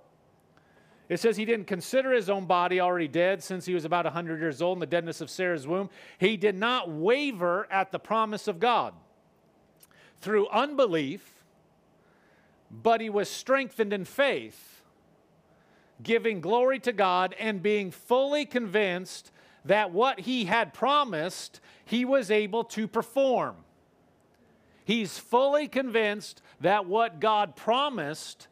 It 1.08 1.20
says 1.20 1.38
he 1.38 1.46
didn't 1.46 1.68
consider 1.68 2.12
his 2.12 2.30
own 2.30 2.46
body 2.46 2.80
already 2.80 3.08
dead 3.08 3.44
since 3.44 3.66
he 3.66 3.74
was 3.74 3.86
about 3.86 4.06
100 4.06 4.40
years 4.40 4.62
old 4.62 4.78
in 4.78 4.80
the 4.80 4.86
deadness 4.86 5.22
of 5.22 5.30
Sarah's 5.30 5.68
womb. 5.68 5.90
He 6.18 6.36
did 6.36 6.56
not 6.56 6.90
waver 6.90 7.68
at 7.70 7.92
the 7.92 8.00
promise 8.00 8.48
of 8.48 8.60
God 8.60 8.94
through 10.22 10.48
unbelief, 10.50 11.44
but 12.72 13.02
he 13.02 13.10
was 13.10 13.30
strengthened 13.30 13.94
in 13.94 14.06
faith, 14.06 14.82
giving 16.02 16.42
glory 16.42 16.80
to 16.80 16.92
God 16.92 17.36
and 17.40 17.62
being 17.62 17.92
fully 17.92 18.46
convinced 18.46 19.32
that 19.66 19.92
what 19.92 20.22
he 20.22 20.46
had 20.46 20.74
promised, 20.74 21.60
he 21.86 22.06
was 22.06 22.32
able 22.32 22.64
to 22.64 22.88
perform. 22.88 23.56
He's 24.86 25.18
fully 25.18 25.68
convinced 25.68 26.42
that 26.62 26.86
what 26.86 27.20
God 27.20 27.56
promised, 27.56 28.48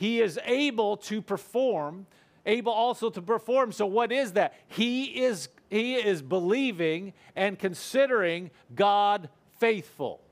he 0.00 0.22
is 0.22 0.40
able 0.46 0.96
to 0.96 1.20
perform, 1.20 2.06
able 2.46 2.72
also 2.72 3.10
to 3.10 3.20
perform. 3.20 3.70
So 3.70 3.84
what 3.84 4.10
is 4.10 4.32
that? 4.32 4.54
He 4.66 5.04
is 5.24 5.50
he 5.68 5.96
is 5.96 6.22
believing 6.22 7.12
and 7.36 7.58
considering 7.58 8.50
God 8.74 9.28
faithful. 9.58 10.22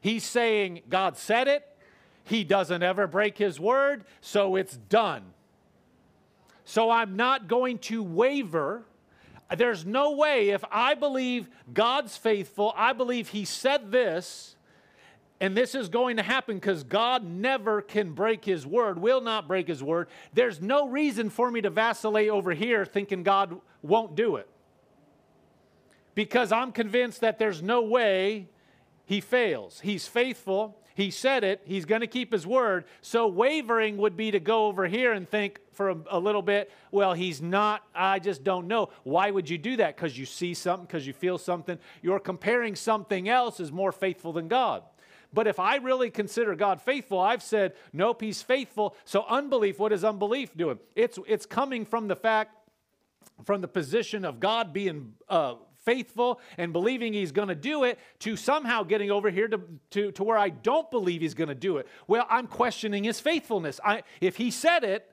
He's 0.00 0.22
saying 0.22 0.82
God 0.88 1.16
said 1.16 1.48
it. 1.48 1.66
He 2.22 2.44
doesn't 2.44 2.84
ever 2.84 3.08
break 3.08 3.36
his 3.38 3.58
word, 3.58 4.04
so 4.20 4.54
it's 4.54 4.76
done. 4.76 5.24
So 6.64 6.92
I'm 6.92 7.16
not 7.16 7.48
going 7.48 7.78
to 7.90 8.04
waver. 8.04 8.84
There's 9.56 9.84
no 9.84 10.12
way 10.12 10.50
if 10.50 10.64
I 10.70 10.94
believe 10.94 11.48
God's 11.72 12.16
faithful, 12.16 12.72
I 12.76 12.92
believe 12.92 13.30
he 13.30 13.44
said 13.44 13.90
this, 13.90 14.54
and 15.40 15.56
this 15.56 15.74
is 15.74 15.88
going 15.88 16.16
to 16.16 16.22
happen 16.22 16.56
because 16.56 16.84
God 16.84 17.24
never 17.24 17.82
can 17.82 18.12
break 18.12 18.44
his 18.44 18.66
word, 18.66 18.98
will 18.98 19.20
not 19.20 19.48
break 19.48 19.68
his 19.68 19.82
word. 19.82 20.08
There's 20.32 20.60
no 20.60 20.88
reason 20.88 21.28
for 21.28 21.50
me 21.50 21.60
to 21.62 21.70
vacillate 21.70 22.30
over 22.30 22.52
here 22.52 22.84
thinking 22.84 23.22
God 23.22 23.60
won't 23.82 24.14
do 24.14 24.36
it. 24.36 24.48
Because 26.14 26.52
I'm 26.52 26.70
convinced 26.70 27.20
that 27.22 27.38
there's 27.38 27.62
no 27.62 27.82
way 27.82 28.48
he 29.04 29.20
fails. 29.20 29.80
He's 29.80 30.06
faithful. 30.06 30.78
He 30.94 31.10
said 31.10 31.42
it. 31.42 31.60
He's 31.64 31.84
going 31.84 32.02
to 32.02 32.06
keep 32.06 32.32
his 32.32 32.46
word. 32.46 32.84
So 33.02 33.26
wavering 33.26 33.96
would 33.96 34.16
be 34.16 34.30
to 34.30 34.38
go 34.38 34.66
over 34.66 34.86
here 34.86 35.12
and 35.12 35.28
think 35.28 35.58
for 35.72 35.90
a, 35.90 35.96
a 36.12 36.18
little 36.20 36.40
bit, 36.40 36.70
well, 36.92 37.14
he's 37.14 37.42
not. 37.42 37.82
I 37.92 38.20
just 38.20 38.44
don't 38.44 38.68
know. 38.68 38.90
Why 39.02 39.32
would 39.32 39.50
you 39.50 39.58
do 39.58 39.76
that? 39.78 39.96
Because 39.96 40.16
you 40.16 40.24
see 40.24 40.54
something, 40.54 40.86
because 40.86 41.04
you 41.04 41.12
feel 41.12 41.36
something. 41.36 41.78
You're 42.00 42.20
comparing 42.20 42.76
something 42.76 43.28
else 43.28 43.58
as 43.58 43.72
more 43.72 43.90
faithful 43.90 44.32
than 44.32 44.46
God. 44.46 44.84
But 45.34 45.46
if 45.46 45.58
I 45.58 45.76
really 45.76 46.10
consider 46.10 46.54
God 46.54 46.80
faithful, 46.80 47.18
I've 47.18 47.42
said, 47.42 47.74
nope, 47.92 48.22
he's 48.22 48.40
faithful. 48.40 48.96
So 49.04 49.24
unbelief, 49.28 49.78
what 49.78 49.92
is 49.92 50.04
unbelief 50.04 50.56
doing? 50.56 50.78
It's, 50.94 51.18
it's 51.26 51.44
coming 51.44 51.84
from 51.84 52.08
the 52.08 52.16
fact 52.16 52.56
from 53.44 53.60
the 53.60 53.68
position 53.68 54.24
of 54.24 54.38
God 54.38 54.72
being 54.72 55.14
uh, 55.28 55.54
faithful 55.84 56.40
and 56.56 56.72
believing 56.72 57.12
he's 57.12 57.32
going 57.32 57.48
to 57.48 57.54
do 57.54 57.84
it 57.84 57.98
to 58.20 58.36
somehow 58.36 58.82
getting 58.82 59.10
over 59.10 59.28
here 59.30 59.48
to, 59.48 59.60
to, 59.90 60.12
to 60.12 60.24
where 60.24 60.38
I 60.38 60.50
don't 60.50 60.90
believe 60.90 61.20
he's 61.20 61.34
going 61.34 61.48
to 61.48 61.54
do 61.54 61.78
it. 61.78 61.88
Well, 62.06 62.26
I'm 62.30 62.46
questioning 62.46 63.04
his 63.04 63.20
faithfulness. 63.20 63.80
I, 63.84 64.02
if 64.20 64.36
he 64.36 64.50
said 64.50 64.84
it, 64.84 65.10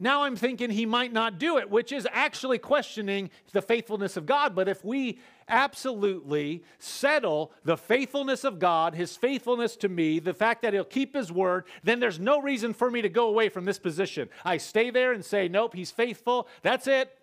now 0.00 0.22
I'm 0.22 0.36
thinking 0.36 0.70
he 0.70 0.86
might 0.86 1.12
not 1.12 1.38
do 1.38 1.58
it, 1.58 1.70
which 1.70 1.92
is 1.92 2.06
actually 2.12 2.58
questioning 2.58 3.30
the 3.52 3.62
faithfulness 3.62 4.16
of 4.16 4.26
God. 4.26 4.54
But 4.54 4.68
if 4.68 4.84
we 4.84 5.18
absolutely 5.48 6.62
settle 6.78 7.52
the 7.64 7.76
faithfulness 7.76 8.44
of 8.44 8.58
God, 8.58 8.94
his 8.94 9.16
faithfulness 9.16 9.76
to 9.76 9.88
me, 9.88 10.18
the 10.18 10.34
fact 10.34 10.62
that 10.62 10.72
he'll 10.72 10.84
keep 10.84 11.14
his 11.14 11.32
word, 11.32 11.64
then 11.82 12.00
there's 12.00 12.20
no 12.20 12.40
reason 12.40 12.74
for 12.74 12.90
me 12.90 13.02
to 13.02 13.08
go 13.08 13.28
away 13.28 13.48
from 13.48 13.64
this 13.64 13.78
position. 13.78 14.28
I 14.44 14.58
stay 14.58 14.90
there 14.90 15.12
and 15.12 15.24
say, 15.24 15.48
nope, 15.48 15.74
he's 15.74 15.90
faithful. 15.90 16.48
That's 16.62 16.86
it 16.86 17.14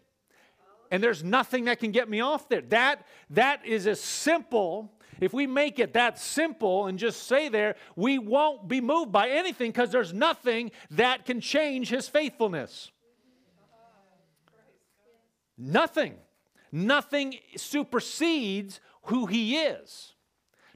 and 0.91 1.03
there's 1.03 1.23
nothing 1.23 1.65
that 1.65 1.79
can 1.79 1.91
get 1.91 2.09
me 2.09 2.21
off 2.21 2.47
there. 2.47 2.61
That, 2.61 3.05
that 3.31 3.65
is 3.65 3.87
as 3.87 3.99
simple. 3.99 4.91
If 5.19 5.33
we 5.33 5.47
make 5.47 5.79
it 5.79 5.93
that 5.93 6.19
simple 6.19 6.87
and 6.87 6.99
just 6.99 7.27
say 7.27 7.49
there, 7.49 7.75
we 7.95 8.19
won't 8.19 8.67
be 8.67 8.81
moved 8.81 9.11
by 9.11 9.29
anything 9.29 9.71
because 9.71 9.91
there's 9.91 10.13
nothing 10.13 10.71
that 10.91 11.25
can 11.25 11.41
change 11.41 11.89
his 11.89 12.07
faithfulness. 12.07 12.91
Nothing. 15.57 16.15
Nothing 16.71 17.35
supersedes 17.55 18.81
who 19.03 19.25
he 19.25 19.57
is. 19.57 20.13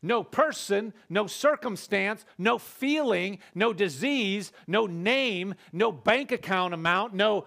No 0.02 0.24
person, 0.24 0.94
no 1.10 1.28
circumstance, 1.28 2.26
no 2.38 2.58
feeling, 2.58 3.40
no 3.54 3.74
disease, 3.74 4.54
no 4.66 4.86
name, 4.86 5.56
no 5.74 5.92
bank 5.92 6.32
account 6.32 6.74
amount, 6.74 7.14
no 7.14 7.46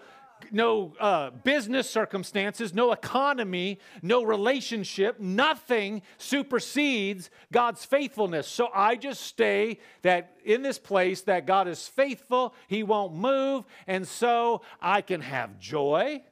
no 0.51 0.95
uh, 0.99 1.31
business 1.31 1.89
circumstances, 1.89 2.75
no 2.75 2.93
economy, 2.93 3.79
no 4.03 4.23
relationship, 4.23 5.21
nothing 5.21 6.03
supersedes 6.19 7.31
God's 7.53 7.85
faithfulness. 7.85 8.49
So 8.49 8.69
I 8.75 8.97
just 8.97 9.23
stay 9.23 9.79
that 10.03 10.37
in 10.45 10.63
this 10.63 10.79
place 10.79 11.23
that 11.23 11.47
God 11.47 11.69
is 11.69 11.87
faithful, 11.87 12.55
He 12.67 12.83
won't 12.83 13.15
move, 13.15 13.65
and 13.87 14.07
so 14.07 14.63
I 14.81 15.03
can 15.03 15.21
have 15.21 15.59
joy, 15.59 16.23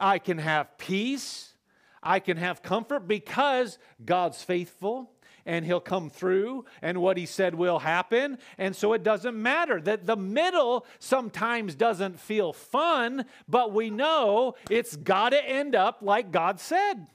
I 0.00 0.18
can 0.18 0.38
have 0.38 0.78
peace, 0.78 1.54
I 2.02 2.18
can 2.18 2.36
have 2.36 2.62
comfort 2.62 3.06
because 3.06 3.78
God's 4.04 4.42
faithful 4.42 5.12
and 5.46 5.64
he'll 5.64 5.80
come 5.80 6.10
through 6.10 6.64
and 6.80 7.00
what 7.00 7.16
he 7.16 7.26
said 7.26 7.54
will 7.54 7.80
happen. 7.80 8.38
And 8.58 8.74
so 8.74 8.92
it 8.92 9.02
doesn't 9.02 9.40
matter 9.40 9.80
that 9.82 10.06
the 10.06 10.16
middle 10.16 10.86
sometimes 10.98 11.74
doesn't 11.74 12.20
feel 12.20 12.52
fun, 12.52 13.26
but 13.48 13.72
we 13.72 13.90
know 13.90 14.54
it's 14.70 14.96
got 14.96 15.30
to 15.30 15.44
end 15.44 15.74
up 15.74 15.98
like 16.02 16.30
God 16.32 16.60
said. 16.60 17.06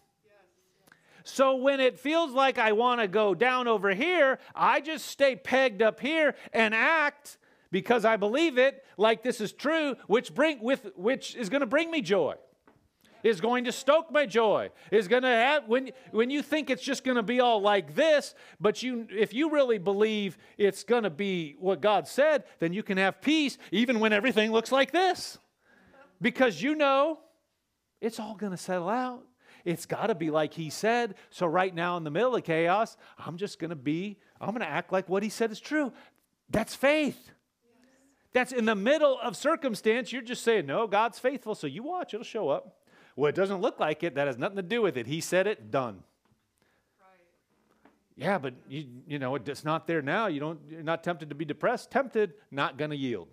So 1.24 1.58
when 1.58 1.82
it 1.82 2.00
feels 2.00 2.32
like 2.32 2.58
I 2.58 2.72
want 2.72 3.02
to 3.02 3.08
go 3.08 3.36
down 3.36 3.68
over 3.68 3.94
here, 3.94 4.40
I 4.56 4.80
just 4.80 5.08
stay 5.08 5.36
pegged 5.36 5.82
up 5.82 6.00
here 6.00 6.36
and 6.54 6.74
act 6.74 7.38
because 7.70 8.06
I 8.06 8.16
believe 8.16 8.58
it 8.58 8.86
like 8.98 9.24
this 9.24 9.42
is 9.42 9.52
true, 9.52 9.98
which 10.08 10.34
bring 10.34 10.62
with 10.62 10.90
which 10.96 11.36
is 11.36 11.50
going 11.50 11.60
to 11.60 11.68
bring 11.68 11.92
me 11.92 12.02
joy 12.02 12.36
is 13.24 13.41
going 13.41 13.65
to 13.65 13.72
stoke 13.72 14.11
my 14.11 14.26
joy 14.26 14.70
is 14.91 15.07
going 15.07 15.24
to 15.24 15.30
have 15.30 15.68
when 15.68 15.91
when 16.11 16.30
you 16.30 16.41
think 16.41 16.70
it's 16.70 16.84
just 16.84 17.03
going 17.03 17.18
to 17.18 17.24
be 17.24 17.39
all 17.39 17.61
like 17.61 17.95
this 17.95 18.36
but 18.59 18.82
you 18.84 19.07
if 19.11 19.34
you 19.34 19.49
really 19.49 19.78
believe 19.78 20.38
it's 20.57 20.84
going 20.84 21.03
to 21.03 21.09
be 21.09 21.55
what 21.59 21.82
god 21.82 22.07
said 22.07 22.43
then 22.59 22.74
you 22.74 22.84
can 22.84 22.97
have 22.97 23.22
peace 23.22 23.57
even 23.72 23.99
when 23.99 24.13
everything 24.13 24.51
looks 24.51 24.72
like 24.72 24.91
this. 24.91 25.38
Because 26.22 26.61
you 26.61 26.76
know 26.76 27.20
it's 28.01 28.20
all 28.20 28.36
going 28.36 28.51
to 28.51 28.57
settle 28.57 28.89
out. 28.89 29.24
It's 29.65 29.86
got 29.86 30.07
to 30.07 30.15
be 30.15 30.30
like 30.30 30.53
he 30.53 30.70
said. 30.70 31.15
So 31.30 31.45
right 31.45 31.74
now 31.74 31.97
in 31.97 32.03
the 32.03 32.11
middle 32.11 32.36
of 32.36 32.43
chaos 32.43 32.97
i'm 33.18 33.38
just 33.38 33.59
going 33.59 33.70
to 33.70 33.76
be 33.76 34.18
i'm 34.39 34.49
going 34.49 34.61
to 34.61 34.70
act 34.70 34.91
like 34.91 35.09
what 35.09 35.24
he 35.24 35.30
said 35.30 35.51
is 35.51 35.59
true. 35.59 35.91
That's 36.49 36.74
faith. 36.74 37.32
That's 38.34 38.51
in 38.51 38.65
the 38.65 38.76
middle 38.76 39.20
of 39.22 39.36
circumstance. 39.36 40.13
You're 40.13 40.22
just 40.22 40.43
saying, 40.43 40.65
no, 40.65 40.86
God's 40.86 41.18
faithful, 41.18 41.55
so 41.55 41.65
you 41.65 41.84
watch, 41.84 42.13
it'll 42.13 42.24
show 42.24 42.49
up. 42.49 42.78
Well, 43.18 43.30
it 43.30 43.36
doesn't 43.36 43.61
look 43.61 43.80
like 43.80 44.03
it. 44.03 44.13
That 44.13 44.28
has 44.28 44.38
nothing 44.38 44.57
to 44.57 44.61
do 44.61 44.84
with 44.84 44.95
it. 44.95 45.07
He 45.07 45.22
said 45.22 45.47
it, 45.47 45.72
done. 45.72 46.03
Yeah, 48.15 48.38
but 48.38 48.53
you, 48.70 48.86
you 49.07 49.18
know, 49.20 49.36
it's 49.36 49.65
not 49.65 49.88
there 49.88 50.03
now. 50.03 50.28
You 50.28 50.39
don't, 50.39 50.59
you're 50.70 50.84
not 50.84 51.03
tempted 51.03 51.30
to 51.30 51.36
be 51.36 51.43
depressed. 51.43 51.89
Tempted, 51.89 52.34
not 52.51 52.78
going 52.78 52.91
to 52.91 52.95
yield. 52.95 53.28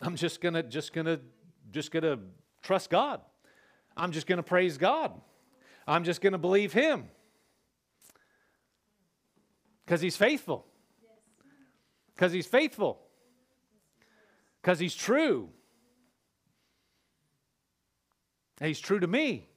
I'm 0.00 0.16
just 0.16 0.40
gonna, 0.40 0.62
just 0.62 0.94
gonna, 0.94 1.20
just 1.72 1.90
gonna 1.90 2.18
trust 2.62 2.90
God. 2.90 3.20
I'm 3.96 4.12
just 4.12 4.26
gonna 4.26 4.42
praise 4.42 4.76
God. 4.76 5.12
I'm 5.86 6.04
just 6.04 6.20
gonna 6.20 6.38
believe 6.38 6.72
Him 6.72 7.08
because 9.84 10.02
He's 10.02 10.16
faithful. 10.16 10.66
Because 12.14 12.32
He's 12.32 12.46
faithful. 12.46 13.00
Because 14.60 14.78
He's 14.78 14.94
true. 14.94 15.48
He's 18.60 18.80
true 18.80 19.00
to 19.00 19.06
me. 19.06 19.48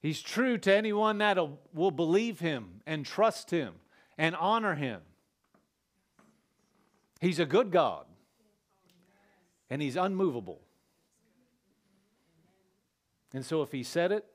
He's 0.00 0.20
true 0.20 0.58
to 0.58 0.74
anyone 0.74 1.18
that 1.18 1.38
will 1.72 1.90
believe 1.90 2.40
him 2.40 2.82
and 2.86 3.06
trust 3.06 3.50
him 3.50 3.74
and 4.18 4.36
honor 4.36 4.74
him. 4.74 5.00
He's 7.20 7.38
a 7.38 7.46
good 7.46 7.70
God 7.70 8.04
and 9.70 9.80
he's 9.80 9.96
unmovable. 9.96 10.60
And 13.32 13.46
so 13.46 13.62
if 13.62 13.72
he 13.72 13.82
said 13.82 14.12
it, 14.12 14.26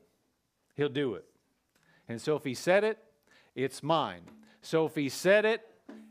he'll 0.74 0.88
do 0.88 1.14
it. 1.14 1.24
And 2.08 2.20
so 2.20 2.34
if 2.34 2.42
he 2.42 2.54
said 2.54 2.82
it, 2.82 2.98
it's 3.54 3.80
mine. 3.80 4.22
So 4.62 4.86
if 4.86 4.96
he 4.96 5.08
said 5.08 5.44
it, 5.44 5.69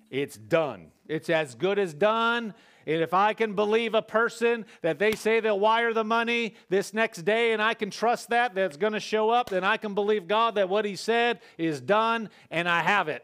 it's 0.09 0.37
done. 0.37 0.91
It's 1.07 1.29
as 1.29 1.55
good 1.55 1.79
as 1.79 1.93
done. 1.93 2.53
And 2.87 3.01
if 3.01 3.13
I 3.13 3.33
can 3.33 3.53
believe 3.53 3.93
a 3.93 4.01
person 4.01 4.65
that 4.81 4.97
they 4.97 5.13
say 5.13 5.39
they'll 5.39 5.59
wire 5.59 5.93
the 5.93 6.03
money 6.03 6.55
this 6.69 6.93
next 6.93 7.23
day 7.23 7.51
and 7.53 7.61
I 7.61 7.73
can 7.73 7.91
trust 7.91 8.29
that, 8.29 8.55
that's 8.55 8.77
going 8.77 8.93
to 8.93 8.99
show 8.99 9.29
up, 9.29 9.49
then 9.49 9.63
I 9.63 9.77
can 9.77 9.93
believe 9.93 10.27
God 10.27 10.55
that 10.55 10.69
what 10.69 10.85
He 10.85 10.95
said 10.95 11.39
is 11.57 11.81
done 11.81 12.29
and 12.49 12.67
I 12.67 12.81
have 12.81 13.07
it. 13.07 13.23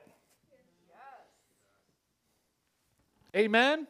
Yes. 3.33 3.45
Amen? 3.45 3.87